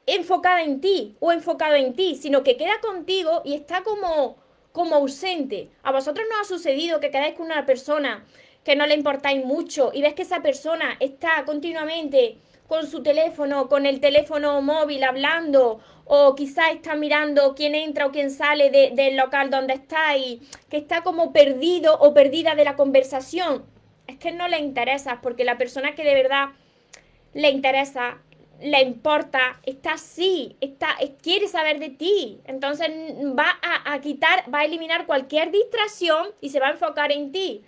enfocada 0.06 0.62
en 0.62 0.80
ti 0.80 1.16
o 1.18 1.32
enfocado 1.32 1.74
en 1.74 1.94
ti, 1.94 2.14
sino 2.14 2.44
que 2.44 2.56
queda 2.56 2.80
contigo 2.80 3.42
y 3.44 3.54
está 3.54 3.82
como, 3.82 4.36
como 4.70 4.94
ausente. 4.94 5.70
A 5.82 5.90
vosotros 5.90 6.24
no 6.30 6.38
ha 6.40 6.44
sucedido 6.44 7.00
que 7.00 7.10
quedáis 7.10 7.34
con 7.34 7.46
una 7.46 7.66
persona 7.66 8.24
que 8.62 8.76
no 8.76 8.86
le 8.86 8.94
importáis 8.94 9.44
mucho 9.44 9.90
y 9.92 10.02
ves 10.02 10.14
que 10.14 10.22
esa 10.22 10.42
persona 10.42 10.96
está 11.00 11.44
continuamente 11.44 12.38
con 12.66 12.86
su 12.86 13.02
teléfono, 13.02 13.68
con 13.68 13.86
el 13.86 14.00
teléfono 14.00 14.60
móvil 14.62 15.04
hablando, 15.04 15.80
o 16.06 16.34
quizás 16.34 16.72
está 16.72 16.94
mirando 16.96 17.54
quién 17.54 17.74
entra 17.74 18.06
o 18.06 18.12
quién 18.12 18.30
sale 18.30 18.70
del 18.70 19.16
local 19.16 19.50
donde 19.50 19.74
está 19.74 20.16
y 20.16 20.40
que 20.68 20.76
está 20.76 21.02
como 21.02 21.32
perdido 21.32 21.98
o 21.98 22.12
perdida 22.14 22.54
de 22.54 22.64
la 22.64 22.76
conversación, 22.76 23.64
es 24.06 24.16
que 24.18 24.32
no 24.32 24.48
le 24.48 24.58
interesa, 24.58 25.20
porque 25.22 25.44
la 25.44 25.56
persona 25.56 25.94
que 25.94 26.04
de 26.04 26.14
verdad 26.14 26.48
le 27.32 27.50
interesa, 27.50 28.18
le 28.60 28.82
importa, 28.82 29.60
está 29.64 29.94
así, 29.94 30.56
está, 30.60 30.96
quiere 31.22 31.48
saber 31.48 31.78
de 31.78 31.90
ti. 31.90 32.40
Entonces 32.44 32.88
va 33.38 33.58
a, 33.62 33.92
a 33.92 34.00
quitar, 34.00 34.44
va 34.52 34.60
a 34.60 34.64
eliminar 34.64 35.06
cualquier 35.06 35.50
distracción 35.50 36.28
y 36.40 36.50
se 36.50 36.60
va 36.60 36.68
a 36.68 36.72
enfocar 36.72 37.12
en 37.12 37.32
ti. 37.32 37.64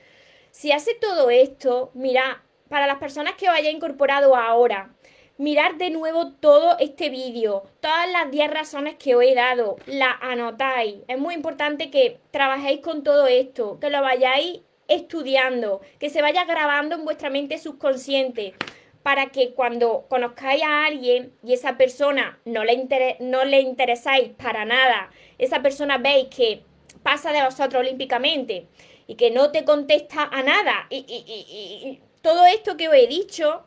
Si 0.51 0.73
hace 0.73 0.95
todo 0.95 1.29
esto, 1.31 1.91
mira, 1.95 2.43
para 2.69 2.87
las 2.87 2.99
personas 2.99 3.35
que 3.35 3.49
os 3.49 3.55
haya 3.55 3.71
incorporado 3.71 4.37
ahora, 4.37 4.91
mirar 5.39 5.77
de 5.77 5.91
nuevo 5.91 6.33
todo 6.33 6.77
este 6.79 7.11
vídeo, 7.11 7.65
todas 7.81 8.11
las 8.11 8.31
10 8.31 8.51
razones 8.51 8.97
que 8.97 9.15
os 9.15 9.23
he 9.23 9.35
dado, 9.35 9.77
las 9.87 10.17
anotáis. 10.21 10.97
Es 11.09 11.19
muy 11.19 11.35
importante 11.35 11.91
que 11.91 12.19
trabajéis 12.31 12.81
con 12.81 13.03
todo 13.03 13.27
esto, 13.27 13.79
que 13.81 13.91
lo 13.91 14.03
vayáis 14.03 14.61
estudiando, 14.89 15.81
que 15.99 16.11
se 16.11 16.23
vaya 16.23 16.45
grabando 16.45 16.95
en 16.95 17.05
vuestra 17.05 17.31
mente 17.31 17.59
subconsciente 17.59 18.55
para 19.03 19.27
que 19.27 19.55
cuando 19.55 20.07
conozcáis 20.09 20.63
a 20.63 20.87
alguien 20.87 21.33
y 21.45 21.53
esa 21.53 21.77
persona 21.77 22.41
no 22.45 22.65
le, 22.65 23.17
no 23.21 23.45
le 23.45 23.61
interesáis 23.61 24.31
para 24.31 24.65
nada, 24.65 25.11
esa 25.39 25.63
persona 25.63 25.99
veis 25.99 26.29
que 26.29 26.63
pasa 27.03 27.31
de 27.31 27.45
vosotros 27.45 27.81
olímpicamente 27.81 28.67
y 29.07 29.15
que 29.15 29.31
no 29.31 29.53
te 29.53 29.65
contesta 29.65 30.25
a 30.25 30.43
nada 30.43 30.87
y 30.91 32.01
todo 32.27 32.45
esto 32.45 32.77
que 32.77 32.89
os 32.89 32.95
he 32.97 33.07
dicho, 33.07 33.63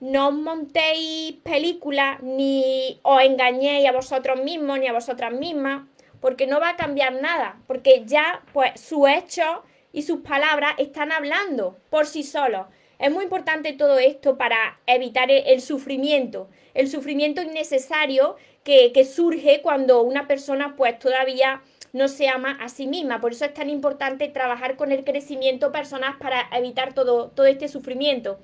no 0.00 0.28
os 0.28 0.34
montéis 0.34 1.34
películas 1.44 2.22
ni 2.22 2.98
os 3.02 3.20
engañéis 3.20 3.86
a 3.86 3.92
vosotros 3.92 4.42
mismos 4.42 4.78
ni 4.78 4.86
a 4.86 4.94
vosotras 4.94 5.30
mismas, 5.30 5.82
porque 6.18 6.46
no 6.46 6.58
va 6.58 6.70
a 6.70 6.76
cambiar 6.76 7.20
nada, 7.20 7.60
porque 7.66 8.04
ya 8.06 8.40
pues 8.54 8.80
sus 8.80 9.06
hechos 9.10 9.60
y 9.92 10.04
sus 10.04 10.20
palabras 10.22 10.72
están 10.78 11.12
hablando 11.12 11.76
por 11.90 12.06
sí 12.06 12.22
solos. 12.22 12.64
Es 12.98 13.12
muy 13.12 13.24
importante 13.24 13.74
todo 13.74 13.98
esto 13.98 14.38
para 14.38 14.80
evitar 14.86 15.30
el 15.30 15.60
sufrimiento, 15.60 16.48
el 16.72 16.88
sufrimiento 16.88 17.42
innecesario 17.42 18.36
que, 18.64 18.90
que 18.92 19.04
surge 19.04 19.60
cuando 19.60 20.00
una 20.00 20.26
persona 20.26 20.76
pues 20.76 20.98
todavía 20.98 21.60
no 21.92 22.08
se 22.08 22.28
ama 22.28 22.58
a 22.60 22.68
sí 22.68 22.86
misma. 22.86 23.20
Por 23.20 23.32
eso 23.32 23.44
es 23.44 23.54
tan 23.54 23.70
importante 23.70 24.28
trabajar 24.28 24.76
con 24.76 24.92
el 24.92 25.04
crecimiento 25.04 25.72
personal 25.72 26.16
para 26.18 26.48
evitar 26.52 26.92
todo, 26.92 27.28
todo 27.28 27.46
este 27.46 27.68
sufrimiento. 27.68 28.38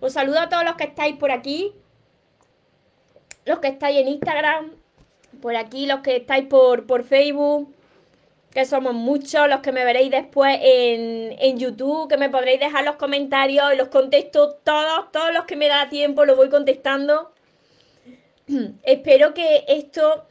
Os 0.00 0.14
saludo 0.14 0.40
a 0.40 0.48
todos 0.48 0.64
los 0.64 0.76
que 0.76 0.84
estáis 0.84 1.16
por 1.16 1.30
aquí, 1.30 1.72
los 3.44 3.58
que 3.58 3.68
estáis 3.68 3.98
en 3.98 4.08
Instagram, 4.08 4.72
por 5.40 5.56
aquí, 5.56 5.86
los 5.86 6.00
que 6.00 6.16
estáis 6.16 6.46
por, 6.46 6.86
por 6.86 7.04
Facebook, 7.04 7.74
que 8.52 8.64
somos 8.64 8.94
muchos, 8.94 9.48
los 9.48 9.60
que 9.60 9.72
me 9.72 9.84
veréis 9.84 10.10
después 10.10 10.58
en, 10.60 11.36
en 11.38 11.58
YouTube, 11.58 12.08
que 12.08 12.16
me 12.16 12.30
podréis 12.30 12.60
dejar 12.60 12.84
los 12.84 12.96
comentarios, 12.96 13.76
los 13.76 13.88
contesto 13.88 14.54
todos, 14.64 15.12
todos 15.12 15.32
los 15.32 15.44
que 15.44 15.56
me 15.56 15.68
da 15.68 15.88
tiempo, 15.88 16.24
los 16.24 16.36
voy 16.36 16.48
contestando. 16.48 17.32
Espero 18.82 19.34
que 19.34 19.64
esto 19.68 20.24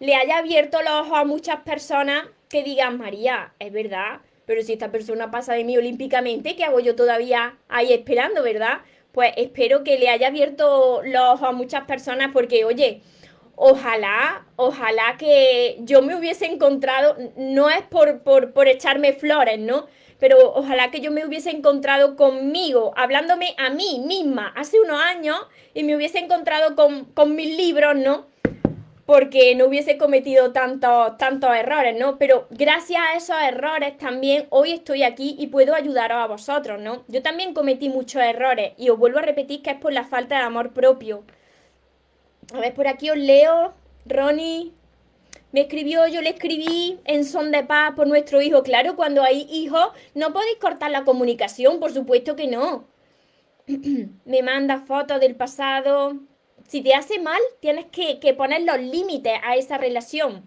le 0.00 0.14
haya 0.14 0.38
abierto 0.38 0.80
los 0.82 0.92
ojos 0.92 1.18
a 1.18 1.24
muchas 1.24 1.60
personas 1.60 2.24
que 2.48 2.62
digan, 2.62 2.98
María, 2.98 3.52
es 3.58 3.72
verdad, 3.72 4.20
pero 4.46 4.62
si 4.62 4.72
esta 4.72 4.90
persona 4.90 5.30
pasa 5.30 5.54
de 5.54 5.64
mí 5.64 5.76
olímpicamente, 5.76 6.56
¿qué 6.56 6.64
hago 6.64 6.80
yo 6.80 6.96
todavía 6.96 7.56
ahí 7.68 7.92
esperando, 7.92 8.42
verdad? 8.42 8.78
Pues 9.12 9.32
espero 9.36 9.84
que 9.84 9.98
le 9.98 10.08
haya 10.08 10.28
abierto 10.28 11.02
los 11.04 11.22
ojos 11.22 11.48
a 11.48 11.52
muchas 11.52 11.84
personas 11.84 12.30
porque, 12.32 12.64
oye, 12.64 13.02
ojalá, 13.56 14.46
ojalá 14.56 15.16
que 15.18 15.76
yo 15.80 16.00
me 16.00 16.14
hubiese 16.14 16.46
encontrado, 16.46 17.16
no 17.36 17.68
es 17.68 17.82
por, 17.82 18.20
por, 18.20 18.52
por 18.52 18.68
echarme 18.68 19.12
flores, 19.12 19.58
¿no? 19.58 19.86
Pero 20.20 20.52
ojalá 20.54 20.90
que 20.90 21.00
yo 21.00 21.10
me 21.10 21.26
hubiese 21.26 21.50
encontrado 21.50 22.16
conmigo, 22.16 22.92
hablándome 22.96 23.54
a 23.58 23.70
mí 23.70 24.02
misma 24.04 24.52
hace 24.56 24.80
unos 24.80 25.00
años 25.00 25.36
y 25.74 25.84
me 25.84 25.94
hubiese 25.94 26.18
encontrado 26.18 26.74
con, 26.74 27.04
con 27.06 27.36
mis 27.36 27.56
libros, 27.56 27.96
¿no? 27.96 28.26
Porque 29.08 29.54
no 29.54 29.64
hubiese 29.64 29.96
cometido 29.96 30.52
tantos, 30.52 31.16
tantos 31.16 31.56
errores, 31.56 31.96
¿no? 31.98 32.18
Pero 32.18 32.46
gracias 32.50 33.00
a 33.00 33.16
esos 33.16 33.36
errores 33.42 33.96
también 33.96 34.46
hoy 34.50 34.72
estoy 34.72 35.02
aquí 35.02 35.34
y 35.38 35.46
puedo 35.46 35.74
ayudaros 35.74 36.18
a 36.18 36.26
vosotros, 36.26 36.78
¿no? 36.78 37.04
Yo 37.08 37.22
también 37.22 37.54
cometí 37.54 37.88
muchos 37.88 38.20
errores 38.20 38.74
y 38.76 38.90
os 38.90 38.98
vuelvo 38.98 39.20
a 39.20 39.22
repetir 39.22 39.62
que 39.62 39.70
es 39.70 39.76
por 39.78 39.94
la 39.94 40.04
falta 40.04 40.36
de 40.36 40.42
amor 40.42 40.74
propio. 40.74 41.24
A 42.52 42.60
ver, 42.60 42.74
por 42.74 42.86
aquí 42.86 43.08
os 43.08 43.16
leo, 43.16 43.72
Ronnie. 44.04 44.74
Me 45.52 45.62
escribió, 45.62 46.06
yo 46.06 46.20
le 46.20 46.28
escribí 46.28 47.00
en 47.06 47.24
son 47.24 47.50
de 47.50 47.64
paz 47.64 47.94
por 47.96 48.06
nuestro 48.06 48.42
hijo. 48.42 48.62
Claro, 48.62 48.94
cuando 48.94 49.22
hay 49.22 49.48
hijos 49.50 49.88
no 50.14 50.34
podéis 50.34 50.58
cortar 50.58 50.90
la 50.90 51.04
comunicación, 51.04 51.80
por 51.80 51.94
supuesto 51.94 52.36
que 52.36 52.46
no. 52.46 52.84
Me 54.26 54.42
manda 54.42 54.80
fotos 54.80 55.18
del 55.18 55.34
pasado 55.34 56.27
si 56.68 56.82
te 56.82 56.94
hace 56.94 57.18
mal, 57.18 57.40
tienes 57.60 57.86
que, 57.86 58.34
poner 58.34 58.62
los 58.62 58.78
límites 58.78 59.32
a 59.42 59.56
esa 59.56 59.78
relación. 59.78 60.46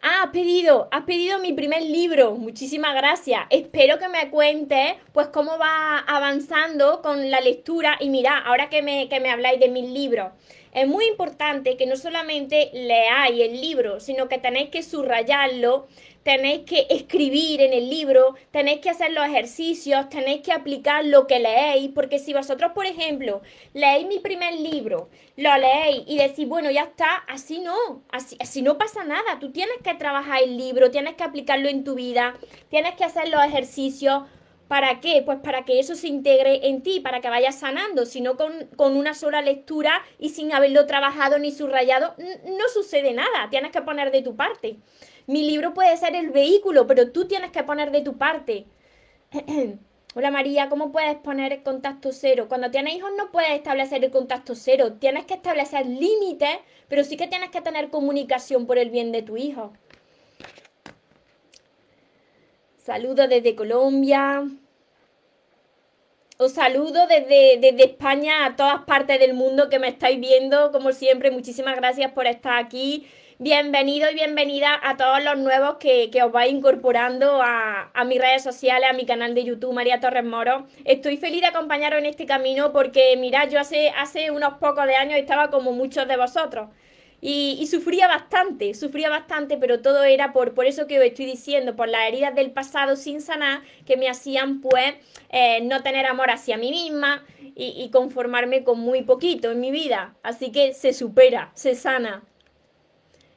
Ah, 0.00 0.22
has 0.24 0.30
pedido, 0.30 0.88
has 0.90 1.04
pedido 1.04 1.38
mi 1.38 1.52
primer 1.52 1.82
libro. 1.82 2.32
Muchísimas 2.36 2.94
gracias. 2.94 3.42
Espero 3.50 3.98
que 3.98 4.08
me 4.08 4.30
cuentes, 4.30 4.94
pues, 5.12 5.28
cómo 5.28 5.58
va 5.58 5.98
avanzando 5.98 7.02
con 7.02 7.30
la 7.30 7.40
lectura. 7.40 7.96
Y 8.00 8.10
mira, 8.10 8.38
ahora 8.38 8.68
que 8.68 8.82
me, 8.82 9.08
que 9.08 9.20
me 9.20 9.30
habláis 9.30 9.60
de 9.60 9.68
mis 9.68 9.88
libros, 9.90 10.32
es 10.72 10.88
muy 10.88 11.04
importante 11.06 11.76
que 11.76 11.86
no 11.86 11.96
solamente 11.96 12.70
leáis 12.72 13.40
el 13.40 13.60
libro, 13.60 14.00
sino 14.00 14.28
que 14.28 14.38
tenéis 14.38 14.70
que 14.70 14.82
subrayarlo, 14.82 15.86
tenéis 16.22 16.62
que 16.66 16.86
escribir 16.90 17.60
en 17.60 17.72
el 17.72 17.90
libro, 17.90 18.34
tenéis 18.50 18.80
que 18.80 18.90
hacer 18.90 19.12
los 19.12 19.26
ejercicios, 19.26 20.08
tenéis 20.08 20.42
que 20.42 20.52
aplicar 20.52 21.04
lo 21.04 21.26
que 21.26 21.40
leéis, 21.40 21.90
porque 21.94 22.18
si 22.18 22.32
vosotros, 22.32 22.72
por 22.72 22.86
ejemplo, 22.86 23.42
leéis 23.74 24.06
mi 24.06 24.18
primer 24.18 24.54
libro, 24.54 25.08
lo 25.36 25.56
leéis 25.56 26.02
y 26.06 26.18
decís, 26.18 26.48
bueno, 26.48 26.70
ya 26.70 26.82
está, 26.82 27.16
así 27.28 27.60
no, 27.60 28.02
así, 28.10 28.62
no 28.62 28.78
pasa 28.78 29.04
nada, 29.04 29.38
tú 29.40 29.50
tienes 29.50 29.76
que 29.82 29.94
trabajar 29.94 30.42
el 30.42 30.56
libro, 30.56 30.90
tienes 30.90 31.14
que 31.14 31.24
aplicarlo 31.24 31.68
en 31.68 31.84
tu 31.84 31.94
vida, 31.94 32.34
tienes 32.68 32.94
que 32.94 33.04
hacer 33.04 33.28
los 33.28 33.42
ejercicios. 33.44 34.22
¿Para 34.72 35.00
qué? 35.00 35.20
Pues 35.22 35.38
para 35.40 35.66
que 35.66 35.80
eso 35.80 35.94
se 35.94 36.08
integre 36.08 36.66
en 36.68 36.82
ti, 36.82 37.00
para 37.00 37.20
que 37.20 37.28
vayas 37.28 37.56
sanando, 37.56 38.06
si 38.06 38.22
no 38.22 38.38
con, 38.38 38.68
con 38.74 38.96
una 38.96 39.12
sola 39.12 39.42
lectura 39.42 40.02
y 40.18 40.30
sin 40.30 40.50
haberlo 40.50 40.86
trabajado 40.86 41.38
ni 41.38 41.52
subrayado, 41.52 42.14
no 42.16 42.68
sucede 42.72 43.12
nada, 43.12 43.50
tienes 43.50 43.70
que 43.70 43.82
poner 43.82 44.10
de 44.10 44.22
tu 44.22 44.34
parte. 44.34 44.78
Mi 45.26 45.44
libro 45.46 45.74
puede 45.74 45.94
ser 45.98 46.16
el 46.16 46.30
vehículo, 46.30 46.86
pero 46.86 47.12
tú 47.12 47.26
tienes 47.26 47.50
que 47.50 47.62
poner 47.64 47.90
de 47.90 48.00
tu 48.00 48.16
parte. 48.16 48.64
Hola 50.14 50.30
María, 50.30 50.70
¿cómo 50.70 50.90
puedes 50.90 51.16
poner 51.16 51.52
el 51.52 51.62
contacto 51.62 52.10
cero? 52.10 52.46
Cuando 52.48 52.70
tienes 52.70 52.94
hijos 52.94 53.10
no 53.14 53.30
puedes 53.30 53.50
establecer 53.50 54.02
el 54.02 54.10
contacto 54.10 54.54
cero, 54.54 54.94
tienes 54.94 55.26
que 55.26 55.34
establecer 55.34 55.84
límites, 55.84 56.60
pero 56.88 57.04
sí 57.04 57.18
que 57.18 57.26
tienes 57.26 57.50
que 57.50 57.60
tener 57.60 57.90
comunicación 57.90 58.66
por 58.66 58.78
el 58.78 58.88
bien 58.88 59.12
de 59.12 59.20
tu 59.20 59.36
hijo. 59.36 59.74
Saludos 62.78 63.28
desde 63.28 63.54
Colombia. 63.54 64.48
Os 66.44 66.54
saludo 66.54 67.06
desde, 67.06 67.84
España 67.84 68.44
a 68.44 68.56
todas 68.56 68.82
partes 68.82 69.20
del 69.20 69.32
mundo 69.32 69.70
que 69.70 69.78
me 69.78 69.86
estáis 69.86 70.18
viendo. 70.18 70.72
Como 70.72 70.90
siempre, 70.90 71.30
muchísimas 71.30 71.76
gracias 71.76 72.10
por 72.10 72.26
estar 72.26 72.58
aquí. 72.58 73.06
Bienvenido 73.38 74.10
y 74.10 74.14
bienvenida 74.14 74.76
a 74.82 74.96
todos 74.96 75.22
los 75.22 75.38
nuevos 75.38 75.76
que, 75.76 76.10
os 76.20 76.32
vais 76.32 76.52
incorporando 76.52 77.40
a, 77.40 77.92
mis 78.06 78.18
redes 78.18 78.42
sociales, 78.42 78.90
a 78.90 78.92
mi 78.92 79.06
canal 79.06 79.36
de 79.36 79.44
YouTube, 79.44 79.72
María 79.72 80.00
Torres 80.00 80.24
Moro. 80.24 80.66
Estoy 80.84 81.16
feliz 81.16 81.42
de 81.42 81.46
acompañaros 81.46 82.00
en 82.00 82.06
este 82.06 82.26
camino 82.26 82.72
porque, 82.72 83.16
mirad, 83.18 83.48
yo 83.48 83.60
hace, 83.60 83.90
hace 83.90 84.32
unos 84.32 84.54
pocos 84.54 84.84
de 84.86 84.96
años 84.96 85.20
estaba 85.20 85.48
como 85.48 85.70
muchos 85.70 86.08
de 86.08 86.16
vosotros. 86.16 86.70
Y, 87.24 87.68
sufría 87.68 88.08
bastante, 88.08 88.74
sufría 88.74 89.08
bastante, 89.08 89.56
pero 89.56 89.80
todo 89.80 90.02
era 90.02 90.32
por, 90.32 90.54
por 90.54 90.66
eso 90.66 90.88
que 90.88 90.98
os 90.98 91.04
estoy 91.04 91.24
diciendo, 91.24 91.76
por 91.76 91.88
las 91.88 92.08
heridas 92.08 92.34
del 92.34 92.50
pasado 92.50 92.96
sin 92.96 93.20
sanar 93.20 93.62
que 93.86 93.96
me 93.96 94.08
hacían 94.08 94.60
pues 94.60 94.94
eh, 95.30 95.60
no 95.62 95.84
tener 95.84 96.04
amor 96.06 96.32
hacia 96.32 96.56
mí 96.56 96.72
misma 96.72 97.24
y, 97.54 97.88
conformarme 97.92 98.64
con 98.64 98.80
muy 98.80 99.02
poquito 99.02 99.52
en 99.52 99.60
mi 99.60 99.70
vida. 99.70 100.16
Así 100.24 100.50
que 100.50 100.74
se 100.74 100.92
supera, 100.92 101.52
se 101.54 101.76
sana, 101.76 102.24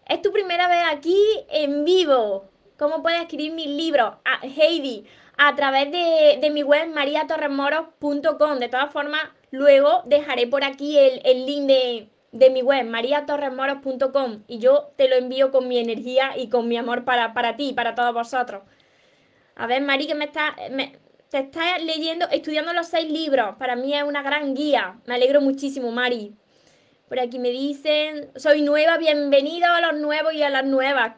es 0.08 0.20
tu 0.24 0.32
primera 0.32 0.68
vez 0.68 0.82
aquí 0.89 1.20
en 1.50 1.86
vivo. 1.86 2.50
¿Cómo 2.77 3.04
puedes 3.04 3.22
escribir 3.22 3.54
mis 3.54 3.68
libros? 3.68 4.15
Heidi, 4.42 5.06
a 5.38 5.56
través 5.56 5.92
de, 5.92 6.50
mi 6.50 6.63
web 6.63 6.89
mariatorremoros.com. 6.89 8.60
De 8.60 8.68
todas 8.68 8.92
formas, 8.92 9.22
luego 9.51 10.01
dejaré 10.06 10.48
por 10.48 10.63
aquí 10.63 10.98
el, 10.98 11.46
link 11.46 11.68
de, 11.68 12.10
mi 12.50 12.62
web, 12.62 12.86
mariatorremoros.com. 12.86 14.44
Y 14.48 14.60
yo 14.60 14.92
te 14.96 15.08
lo 15.08 15.15
envío 15.15 15.51
con 15.51 15.68
mi 15.68 15.77
energía 15.77 16.38
y 16.38 16.50
con 16.50 16.68
mi 16.68 16.77
amor 16.77 17.06
para, 17.06 17.34
para 17.34 17.56
ti 17.56 17.70
y 17.70 17.74
para 17.74 17.96
todos 17.96 18.13
vosotros. 18.13 18.63
A 19.56 19.68
ver, 19.68 19.82
Mari, 19.82 20.08
que 20.08 20.15
me 20.15 20.25
está... 20.25 20.56
te 21.30 21.39
estás 21.39 21.84
leyendo, 21.84 22.27
estudiando 22.30 22.74
los 22.74 22.88
seis 22.88 23.10
libros. 23.12 23.56
Para 23.58 23.75
mí 23.75 23.94
es 23.94 24.04
una 24.04 24.22
gran 24.22 24.54
guía. 24.54 25.00
Me 25.06 25.15
alegro 25.15 25.42
muchísimo, 25.42 25.92
Mari. 25.92 26.36
Por 27.08 27.20
aquí 27.20 27.38
me 27.39 27.51
dicen, 27.51 28.32
soy 28.36 28.62
nueva, 28.62 28.98
bienvenido 28.98 29.68
a 29.68 29.80
los 29.80 30.00
nuevos 30.00 30.34
y 30.34 30.42
a 30.42 30.50
las 30.50 30.65
nuevas. 30.65 31.13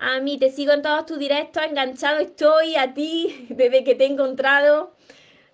A 0.00 0.20
mí 0.20 0.38
te 0.38 0.50
sigo 0.50 0.72
en 0.72 0.82
todos 0.82 1.06
tus 1.06 1.18
directos, 1.18 1.62
enganchado 1.64 2.20
estoy 2.20 2.76
a 2.76 2.94
ti 2.94 3.46
desde 3.50 3.84
que 3.84 3.94
te 3.94 4.04
he 4.04 4.06
encontrado. 4.06 4.94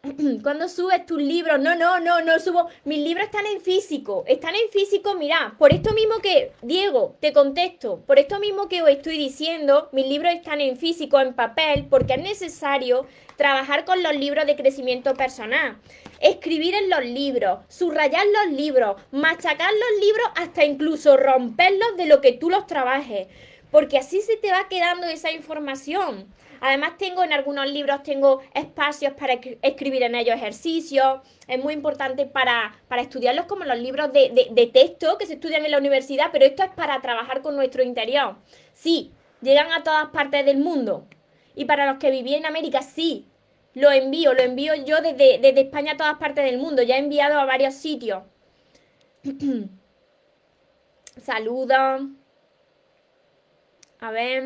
¿Cuándo 0.42 0.68
subes 0.68 1.06
tus 1.06 1.20
libros? 1.20 1.58
No, 1.60 1.74
no, 1.74 1.98
no, 2.00 2.20
no 2.20 2.38
subo. 2.38 2.68
Mis 2.84 2.98
libros 2.98 3.26
están 3.26 3.46
en 3.46 3.60
físico. 3.60 4.24
Están 4.26 4.54
en 4.54 4.70
físico, 4.70 5.14
mira, 5.14 5.54
por 5.58 5.72
esto 5.72 5.92
mismo 5.94 6.16
que, 6.20 6.52
Diego, 6.62 7.16
te 7.20 7.32
contesto, 7.32 8.02
por 8.06 8.18
esto 8.18 8.38
mismo 8.38 8.68
que 8.68 8.82
os 8.82 8.88
estoy 8.88 9.16
diciendo, 9.16 9.88
mis 9.92 10.06
libros 10.06 10.32
están 10.34 10.60
en 10.60 10.76
físico, 10.76 11.20
en 11.20 11.34
papel, 11.34 11.86
porque 11.88 12.14
es 12.14 12.22
necesario 12.22 13.06
trabajar 13.36 13.84
con 13.84 14.02
los 14.02 14.14
libros 14.14 14.46
de 14.46 14.56
crecimiento 14.56 15.14
personal. 15.14 15.78
Escribir 16.20 16.74
en 16.74 16.90
los 16.90 17.04
libros, 17.04 17.60
subrayar 17.68 18.26
los 18.26 18.56
libros, 18.56 18.96
machacar 19.10 19.70
los 19.72 20.00
libros 20.00 20.28
hasta 20.36 20.64
incluso 20.64 21.16
romperlos 21.16 21.96
de 21.96 22.06
lo 22.06 22.20
que 22.20 22.32
tú 22.32 22.50
los 22.50 22.66
trabajes. 22.66 23.28
Porque 23.74 23.98
así 23.98 24.20
se 24.20 24.36
te 24.36 24.52
va 24.52 24.68
quedando 24.68 25.08
esa 25.08 25.32
información. 25.32 26.32
Además 26.60 26.96
tengo 26.96 27.24
en 27.24 27.32
algunos 27.32 27.68
libros, 27.68 28.04
tengo 28.04 28.40
espacios 28.54 29.14
para 29.14 29.32
escribir 29.62 30.04
en 30.04 30.14
ellos 30.14 30.36
ejercicios. 30.36 31.18
Es 31.48 31.60
muy 31.60 31.74
importante 31.74 32.24
para, 32.24 32.72
estudiarlos 32.96 33.46
como 33.46 33.64
los 33.64 33.76
libros 33.76 34.12
de, 34.12 34.48
de 34.48 34.66
texto 34.68 35.18
que 35.18 35.26
se 35.26 35.34
estudian 35.34 35.64
en 35.64 35.72
la 35.72 35.78
universidad, 35.78 36.28
pero 36.30 36.44
esto 36.44 36.62
es 36.62 36.70
para 36.70 37.00
trabajar 37.00 37.42
con 37.42 37.56
nuestro 37.56 37.82
interior. 37.82 38.36
Sí, 38.72 39.10
llegan 39.42 39.72
a 39.72 39.82
todas 39.82 40.10
partes 40.10 40.46
del 40.46 40.58
mundo. 40.58 41.08
Y 41.56 41.64
para 41.64 41.84
los 41.90 41.98
que 41.98 42.12
vivían 42.12 42.42
en 42.42 42.46
América, 42.46 42.80
sí, 42.80 43.26
lo 43.72 43.90
envío, 43.90 44.34
lo 44.34 44.42
envío 44.42 44.76
yo 44.76 45.00
desde, 45.00 45.38
desde 45.40 45.62
España 45.62 45.94
a 45.94 45.96
todas 45.96 46.18
partes 46.18 46.44
del 46.44 46.58
mundo. 46.58 46.84
Ya 46.84 46.94
he 46.94 47.00
enviado 47.00 47.40
a 47.40 47.44
varios 47.44 47.74
sitios. 47.74 48.22
Saludos. 51.20 52.02
A 54.00 54.10
ver. 54.10 54.44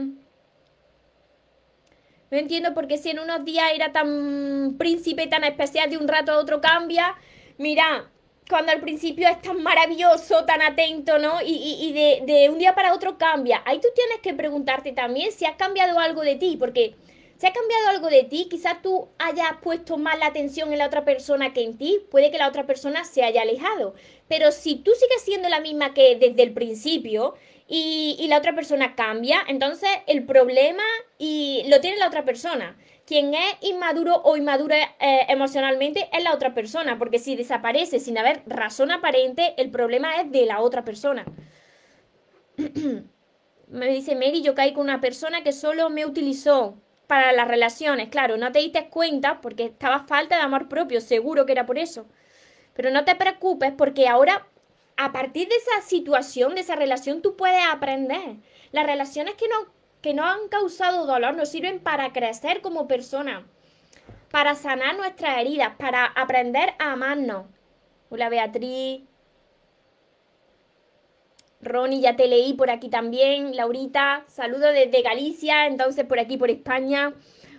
No 2.30 2.36
entiendo 2.36 2.74
por 2.74 2.86
qué 2.86 2.98
si 2.98 3.10
en 3.10 3.20
unos 3.20 3.44
días 3.44 3.70
era 3.74 3.92
tan 3.92 4.76
príncipe, 4.78 5.26
tan 5.26 5.44
especial, 5.44 5.88
de 5.88 5.96
un 5.96 6.08
rato 6.08 6.32
a 6.32 6.38
otro 6.38 6.60
cambia. 6.60 7.16
Mira, 7.56 8.10
cuando 8.48 8.72
al 8.72 8.80
principio 8.80 9.28
es 9.28 9.40
tan 9.40 9.62
maravilloso, 9.62 10.44
tan 10.44 10.60
atento, 10.62 11.18
¿no? 11.18 11.40
Y, 11.42 11.54
y, 11.80 11.92
de, 11.92 12.22
de, 12.26 12.50
un 12.50 12.58
día 12.58 12.74
para 12.74 12.94
otro 12.94 13.16
cambia. 13.16 13.62
Ahí 13.64 13.80
tú 13.80 13.88
tienes 13.94 14.18
que 14.20 14.34
preguntarte 14.34 14.92
también 14.92 15.32
si 15.32 15.46
ha 15.46 15.56
cambiado 15.56 15.98
algo 15.98 16.22
de 16.22 16.36
ti, 16.36 16.56
porque 16.58 16.94
si 17.38 17.46
ha 17.46 17.52
cambiado 17.52 17.88
algo 17.88 18.08
de 18.08 18.24
ti, 18.24 18.48
quizás 18.50 18.82
tú 18.82 19.08
hayas 19.18 19.52
puesto 19.62 19.96
más 19.96 20.18
la 20.18 20.26
atención 20.26 20.72
en 20.72 20.78
la 20.78 20.86
otra 20.86 21.04
persona 21.04 21.52
que 21.52 21.62
en 21.62 21.78
ti, 21.78 22.00
puede 22.10 22.30
que 22.30 22.38
la 22.38 22.48
otra 22.48 22.66
persona 22.66 23.04
se 23.04 23.22
haya 23.22 23.42
alejado. 23.42 23.94
Pero 24.28 24.50
si 24.50 24.76
tú 24.76 24.90
sigues 24.98 25.22
siendo 25.22 25.48
la 25.48 25.60
misma 25.60 25.94
que 25.94 26.16
desde 26.16 26.42
el 26.42 26.52
principio 26.52 27.34
y, 27.70 28.26
la 28.28 28.38
otra 28.38 28.54
persona 28.54 28.94
cambia, 28.94 29.40
entonces 29.46 29.90
el 30.06 30.24
problema 30.24 30.82
y 31.18 31.64
lo 31.68 31.80
tiene 31.80 31.98
la 31.98 32.08
otra 32.08 32.24
persona. 32.24 32.76
Quien 33.06 33.34
es 33.34 33.56
inmaduro 33.60 34.22
o 34.24 34.36
inmadura 34.36 34.76
eh, 35.00 35.26
emocionalmente 35.28 36.08
es 36.12 36.24
la 36.24 36.34
otra 36.34 36.54
persona, 36.54 36.98
porque 36.98 37.18
si 37.18 37.36
desaparece 37.36 38.00
sin 38.00 38.16
haber 38.16 38.42
razón 38.46 38.90
aparente, 38.90 39.54
el 39.58 39.70
problema 39.70 40.16
es 40.16 40.32
de 40.32 40.46
la 40.46 40.60
otra 40.60 40.84
persona. 40.84 41.26
me 43.68 43.88
dice 43.88 44.14
Mary, 44.14 44.42
yo 44.42 44.54
caí 44.54 44.72
con 44.72 44.84
una 44.84 45.00
persona 45.00 45.42
que 45.42 45.52
solo 45.52 45.90
me 45.90 46.06
utilizó 46.06 46.76
para 47.06 47.32
las 47.32 47.48
relaciones. 47.48 48.08
Claro, 48.08 48.36
no 48.36 48.50
te 48.50 48.60
diste 48.60 48.88
cuenta 48.88 49.40
porque 49.40 49.64
estaba 49.66 50.00
falta 50.00 50.36
de 50.36 50.42
amor 50.42 50.68
propio, 50.68 51.00
seguro 51.00 51.44
que 51.44 51.52
era 51.52 51.66
por 51.66 51.78
eso. 51.78 52.06
Pero 52.74 52.90
no 52.90 53.04
te 53.04 53.16
preocupes 53.16 53.72
porque 53.76 54.08
ahora, 54.08 54.46
a 54.98 55.12
partir 55.12 55.48
de 55.48 55.54
esa 55.54 55.88
situación, 55.88 56.56
de 56.56 56.62
esa 56.62 56.74
relación, 56.74 57.22
tú 57.22 57.36
puedes 57.36 57.62
aprender. 57.70 58.34
Las 58.72 58.84
relaciones 58.84 59.36
que 59.36 59.46
no, 59.46 59.72
que 60.02 60.12
no 60.12 60.24
han 60.24 60.48
causado 60.48 61.06
dolor 61.06 61.34
nos 61.34 61.50
sirven 61.50 61.78
para 61.78 62.12
crecer 62.12 62.60
como 62.62 62.88
persona, 62.88 63.46
para 64.32 64.56
sanar 64.56 64.96
nuestras 64.96 65.38
heridas, 65.38 65.76
para 65.78 66.04
aprender 66.04 66.74
a 66.80 66.92
amarnos. 66.92 67.46
Hola 68.10 68.28
Beatriz. 68.28 69.02
Ronnie, 71.60 72.00
ya 72.00 72.16
te 72.16 72.26
leí 72.26 72.54
por 72.54 72.68
aquí 72.68 72.88
también. 72.88 73.54
Laurita, 73.54 74.24
saludo 74.26 74.66
desde 74.72 75.02
Galicia, 75.02 75.66
entonces 75.66 76.06
por 76.06 76.18
aquí, 76.18 76.36
por 76.36 76.50
España. 76.50 77.14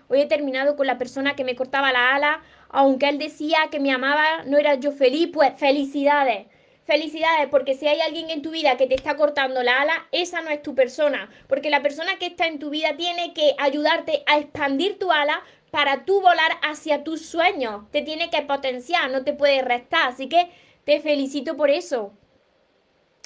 Hoy 0.09 0.19
he 0.19 0.25
terminado 0.25 0.75
con 0.75 0.87
la 0.87 0.97
persona 0.97 1.37
que 1.37 1.45
me 1.45 1.55
cortaba 1.55 1.93
la 1.93 2.15
ala, 2.15 2.43
aunque 2.67 3.07
él 3.07 3.17
decía 3.17 3.69
que 3.71 3.79
me 3.79 3.93
amaba, 3.93 4.43
no 4.45 4.57
era 4.57 4.75
yo 4.75 4.91
feliz, 4.91 5.29
pues 5.31 5.53
felicidades. 5.57 6.47
Felicidades, 6.89 7.49
porque 7.49 7.75
si 7.75 7.87
hay 7.87 8.01
alguien 8.01 8.31
en 8.31 8.41
tu 8.41 8.49
vida 8.49 8.75
que 8.75 8.87
te 8.87 8.95
está 8.95 9.15
cortando 9.15 9.61
la 9.61 9.81
ala, 9.81 10.07
esa 10.11 10.41
no 10.41 10.49
es 10.49 10.63
tu 10.63 10.73
persona, 10.73 11.29
porque 11.47 11.69
la 11.69 11.83
persona 11.83 12.17
que 12.17 12.25
está 12.25 12.47
en 12.47 12.57
tu 12.57 12.71
vida 12.71 12.97
tiene 12.97 13.31
que 13.35 13.53
ayudarte 13.59 14.23
a 14.25 14.39
expandir 14.39 14.97
tu 14.97 15.11
ala 15.11 15.43
para 15.69 16.03
tú 16.05 16.19
volar 16.19 16.49
hacia 16.63 17.03
tus 17.03 17.23
sueños. 17.27 17.83
Te 17.91 18.01
tiene 18.01 18.31
que 18.31 18.41
potenciar, 18.41 19.11
no 19.11 19.23
te 19.23 19.33
puede 19.33 19.61
restar, 19.61 20.07
así 20.07 20.29
que 20.29 20.49
te 20.83 20.99
felicito 20.99 21.55
por 21.55 21.69
eso. 21.69 22.11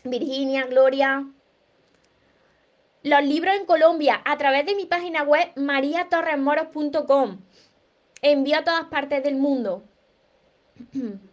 Virginia, 0.03 0.65
Gloria. 0.65 1.25
Los 3.01 3.23
libros 3.23 3.55
en 3.55 3.65
Colombia 3.65 4.21
a 4.25 4.37
través 4.37 4.65
de 4.65 4.75
mi 4.75 4.87
página 4.87 5.23
web 5.23 5.53
mariatorresmoros.com. 5.55 7.39
Envío 8.21 8.57
a 8.57 8.65
todas 8.65 8.83
partes 8.87 9.23
del 9.23 9.35
mundo. 9.35 9.85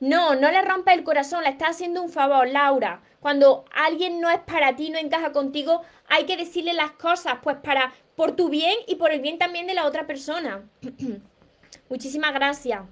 No, 0.00 0.34
no 0.34 0.50
le 0.50 0.62
rompe 0.62 0.92
el 0.92 1.04
corazón, 1.04 1.44
le 1.44 1.50
estás 1.50 1.70
haciendo 1.70 2.02
un 2.02 2.10
favor, 2.10 2.48
Laura. 2.48 3.00
Cuando 3.20 3.64
alguien 3.72 4.20
no 4.20 4.30
es 4.30 4.40
para 4.40 4.76
ti, 4.76 4.90
no 4.90 4.98
encaja 4.98 5.32
contigo, 5.32 5.82
hay 6.08 6.24
que 6.24 6.36
decirle 6.36 6.74
las 6.74 6.92
cosas, 6.92 7.38
pues 7.42 7.56
para 7.56 7.92
por 8.14 8.36
tu 8.36 8.48
bien 8.48 8.76
y 8.86 8.96
por 8.96 9.10
el 9.10 9.20
bien 9.20 9.38
también 9.38 9.66
de 9.66 9.74
la 9.74 9.86
otra 9.86 10.06
persona. 10.06 10.62
Muchísimas 11.88 12.34
gracias. 12.34 12.82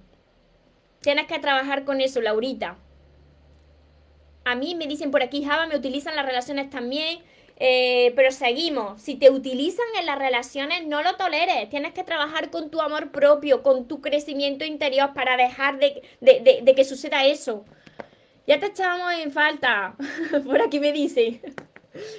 Tienes 1.01 1.27
que 1.27 1.39
trabajar 1.39 1.85
con 1.85 2.01
eso, 2.01 2.21
Laurita. 2.21 2.77
A 4.45 4.55
mí 4.55 4.75
me 4.75 4.87
dicen 4.87 5.11
por 5.11 5.23
aquí, 5.23 5.45
Java, 5.45 5.67
me 5.67 5.77
utilizan 5.77 6.17
las 6.17 6.27
relaciones 6.27 6.71
también, 6.71 7.21
eh, 7.57 8.13
pero 8.17 8.31
seguimos. 8.33 9.01
Si 9.01 9.15
te 9.15 9.31
utilizan 9.31 9.87
en 9.99 10.07
las 10.07 10.19
relaciones, 10.19 10.87
no 10.87 11.03
lo 11.03 11.17
toleres. 11.17 11.69
Tienes 11.71 11.93
que 11.93 12.05
trabajar 12.05 12.51
con 12.51 12.71
tu 12.71 12.81
amor 12.81 13.11
propio, 13.11 13.63
con 13.63 13.87
tu 13.87 14.01
crecimiento 14.01 14.65
interior 14.65 15.13
para 15.15 15.37
dejar 15.37 15.79
de, 15.79 16.03
que 16.75 16.85
suceda 16.85 17.25
eso. 17.25 17.65
Ya 18.47 18.61
te 18.61 18.67
echábamos 18.67 19.15
en 19.15 19.33
falta. 19.33 19.95
por 20.45 20.61
aquí 20.61 20.81
me 20.81 20.93
dicen. 20.93 21.41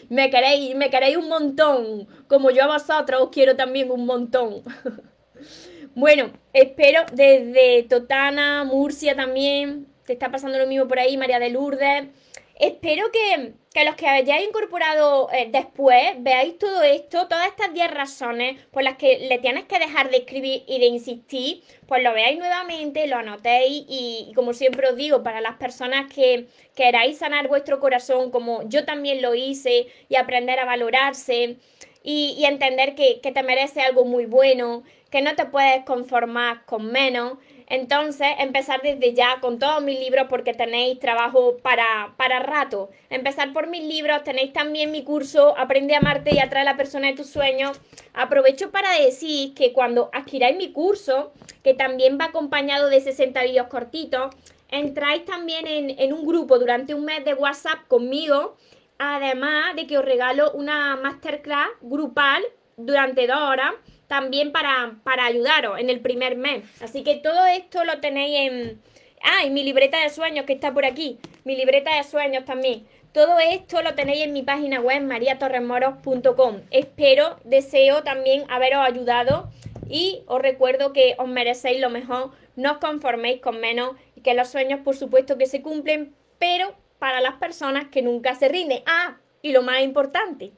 Me 0.09 0.29
queréis, 0.29 0.75
me 0.75 0.89
queréis 0.89 1.17
un 1.17 1.27
montón. 1.27 2.07
Como 2.27 2.49
yo 2.51 2.63
a 2.63 2.67
vosotros 2.67 3.21
os 3.23 3.29
quiero 3.29 3.55
también 3.55 3.91
un 3.91 4.05
montón. 4.05 4.63
bueno, 5.95 6.31
espero 6.53 7.01
desde 7.11 7.83
Totana, 7.83 8.63
Murcia 8.63 9.15
también 9.15 9.87
te 10.05 10.13
está 10.13 10.31
pasando 10.31 10.57
lo 10.57 10.67
mismo 10.67 10.87
por 10.87 10.99
ahí, 10.99 11.17
María 11.17 11.39
de 11.39 11.49
Lourdes. 11.49 12.05
Espero 12.57 13.11
que, 13.11 13.53
los 13.83 13.95
que 13.95 14.07
hayáis 14.07 14.47
incorporado 14.47 15.29
eh, 15.33 15.49
después 15.51 16.01
veáis 16.19 16.57
todo 16.57 16.81
esto, 16.83 17.27
todas 17.27 17.47
estas 17.47 17.73
10 17.73 17.91
razones 17.91 18.61
por 18.71 18.83
las 18.83 18.95
que 18.95 19.27
le 19.27 19.37
tienes 19.39 19.65
que 19.65 19.79
dejar 19.79 20.09
de 20.09 20.17
escribir 20.17 20.63
y 20.65 20.79
de 20.79 20.85
insistir, 20.85 21.61
pues 21.87 22.01
lo 22.01 22.13
veáis 22.13 22.37
nuevamente, 22.39 23.07
lo 23.07 23.17
anotéis 23.17 23.83
y, 23.89 24.31
como 24.33 24.53
siempre 24.53 24.87
os 24.87 24.95
digo, 24.95 25.23
para 25.23 25.41
las 25.41 25.55
personas 25.55 26.11
que 26.13 26.47
queráis 26.73 27.17
sanar 27.17 27.49
vuestro 27.49 27.79
corazón, 27.79 28.31
como 28.31 28.67
yo 28.69 28.85
también 28.85 29.21
lo 29.21 29.35
hice, 29.35 29.87
y 30.07 30.15
aprender 30.15 30.59
a 30.59 30.65
valorarse 30.65 31.57
y, 32.01 32.35
y 32.37 32.45
entender 32.45 32.95
que, 32.95 33.19
que 33.19 33.31
te 33.31 33.43
merece 33.43 33.81
algo 33.81 34.05
muy 34.05 34.25
bueno, 34.25 34.83
que 35.11 35.21
no 35.21 35.35
te 35.35 35.45
puedes 35.45 35.83
conformar 35.83 36.65
con 36.65 36.91
menos 36.91 37.37
entonces, 37.67 38.27
empezar 38.39 38.81
desde 38.83 39.13
ya 39.13 39.39
con 39.41 39.57
todos 39.57 39.81
mis 39.81 39.99
libros 39.99 40.27
porque 40.29 40.53
tenéis 40.53 40.99
trabajo 40.99 41.57
para, 41.63 42.13
para 42.15 42.39
rato. 42.39 42.89
Empezar 43.09 43.53
por 43.53 43.67
mis 43.67 43.83
libros, 43.83 44.23
tenéis 44.23 44.53
también 44.53 44.91
mi 44.91 45.03
curso 45.03 45.55
Aprende 45.57 45.95
a 45.95 45.99
amarte 45.99 46.35
y 46.35 46.39
atrae 46.39 46.61
a 46.61 46.65
la 46.65 46.77
persona 46.77 47.07
de 47.07 47.15
tus 47.15 47.27
sueños. 47.27 47.79
Aprovecho 48.13 48.71
para 48.71 48.91
decir 48.99 49.55
que 49.55 49.73
cuando 49.73 50.09
adquiráis 50.13 50.57
mi 50.57 50.71
curso, 50.71 51.33
que 51.63 51.73
también 51.73 52.19
va 52.19 52.25
acompañado 52.25 52.87
de 52.89 53.01
60 53.01 53.43
vídeos 53.43 53.67
cortitos, 53.67 54.35
entráis 54.69 55.25
también 55.25 55.65
en, 55.65 55.89
en 55.99 56.13
un 56.13 56.25
grupo 56.25 56.59
durante 56.59 56.93
un 56.93 57.05
mes 57.05 57.25
de 57.25 57.33
WhatsApp 57.33 57.87
conmigo. 57.87 58.57
Además 58.99 59.75
de 59.75 59.87
que 59.87 59.97
os 59.97 60.05
regalo 60.05 60.51
una 60.51 60.95
masterclass 60.97 61.69
grupal 61.81 62.43
durante 62.77 63.27
dos 63.27 63.39
horas 63.39 63.73
también 64.07 64.51
para, 64.51 64.95
para 65.03 65.25
ayudaros 65.25 65.79
en 65.79 65.89
el 65.89 65.99
primer 65.99 66.35
mes. 66.35 66.63
Así 66.81 67.03
que 67.03 67.15
todo 67.15 67.45
esto 67.45 67.83
lo 67.83 67.99
tenéis 67.99 68.51
en... 68.51 68.81
Ah, 69.23 69.43
y 69.45 69.49
mi 69.49 69.63
libreta 69.63 70.01
de 70.01 70.09
sueños 70.09 70.45
que 70.45 70.53
está 70.53 70.73
por 70.73 70.85
aquí. 70.85 71.17
Mi 71.43 71.55
libreta 71.55 71.95
de 71.95 72.03
sueños 72.03 72.45
también. 72.45 72.85
Todo 73.11 73.39
esto 73.39 73.81
lo 73.81 73.95
tenéis 73.95 74.25
en 74.25 74.33
mi 74.33 74.43
página 74.43 74.81
web 74.81 75.01
mariatorremoros.com. 75.03 76.61
Espero, 76.69 77.37
deseo 77.45 78.03
también 78.03 78.43
haberos 78.49 78.85
ayudado 78.85 79.49
y 79.89 80.23
os 80.27 80.41
recuerdo 80.41 80.91
que 80.91 81.15
os 81.17 81.27
merecéis 81.27 81.79
lo 81.79 81.89
mejor, 81.89 82.31
no 82.55 82.73
os 82.73 82.77
conforméis 82.79 83.39
con 83.39 83.59
menos 83.61 83.91
y 84.15 84.21
que 84.21 84.33
los 84.33 84.49
sueños 84.49 84.81
por 84.83 84.97
supuesto 84.97 85.37
que 85.37 85.45
se 85.45 85.61
cumplen, 85.61 86.13
pero 86.39 86.75
para 86.99 87.21
las 87.21 87.35
personas 87.35 87.87
que 87.87 88.01
nunca 88.01 88.35
se 88.35 88.49
rinden. 88.49 88.83
Ah, 88.85 89.17
y 89.41 89.53
lo 89.53 89.61
más 89.61 89.81
importante, 89.81 90.51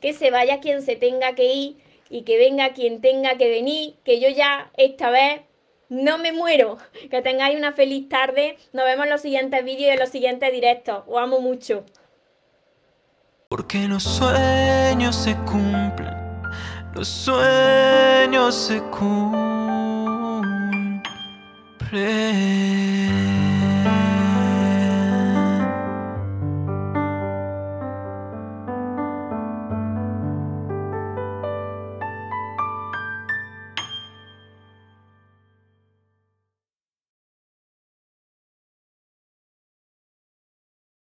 que 0.00 0.12
se 0.12 0.30
vaya 0.30 0.60
quien 0.60 0.80
se 0.80 0.96
tenga 0.96 1.34
que 1.34 1.52
ir 1.52 1.76
y 2.12 2.22
que 2.24 2.36
venga 2.36 2.74
quien 2.74 3.00
tenga 3.00 3.38
que 3.38 3.48
venir, 3.48 3.94
que 4.04 4.20
yo 4.20 4.28
ya 4.28 4.70
esta 4.76 5.08
vez 5.08 5.40
no 5.88 6.18
me 6.18 6.32
muero. 6.32 6.76
Que 7.10 7.22
tengáis 7.22 7.56
una 7.56 7.72
feliz 7.72 8.08
tarde. 8.08 8.58
Nos 8.74 8.84
vemos 8.84 9.06
en 9.06 9.10
los 9.10 9.22
siguientes 9.22 9.64
vídeos 9.64 9.88
y 9.88 9.88
en 9.88 9.98
los 9.98 10.10
siguientes 10.10 10.52
directos. 10.52 11.04
Os 11.06 11.18
amo 11.18 11.40
mucho. 11.40 11.84
Porque 13.48 13.88
los 13.88 14.02
sueños 14.02 15.16
se 15.16 15.34
cumplen, 15.36 16.14
los 16.94 17.08
sueños 17.08 18.54
se 18.54 18.80
cumplen. 18.82 19.22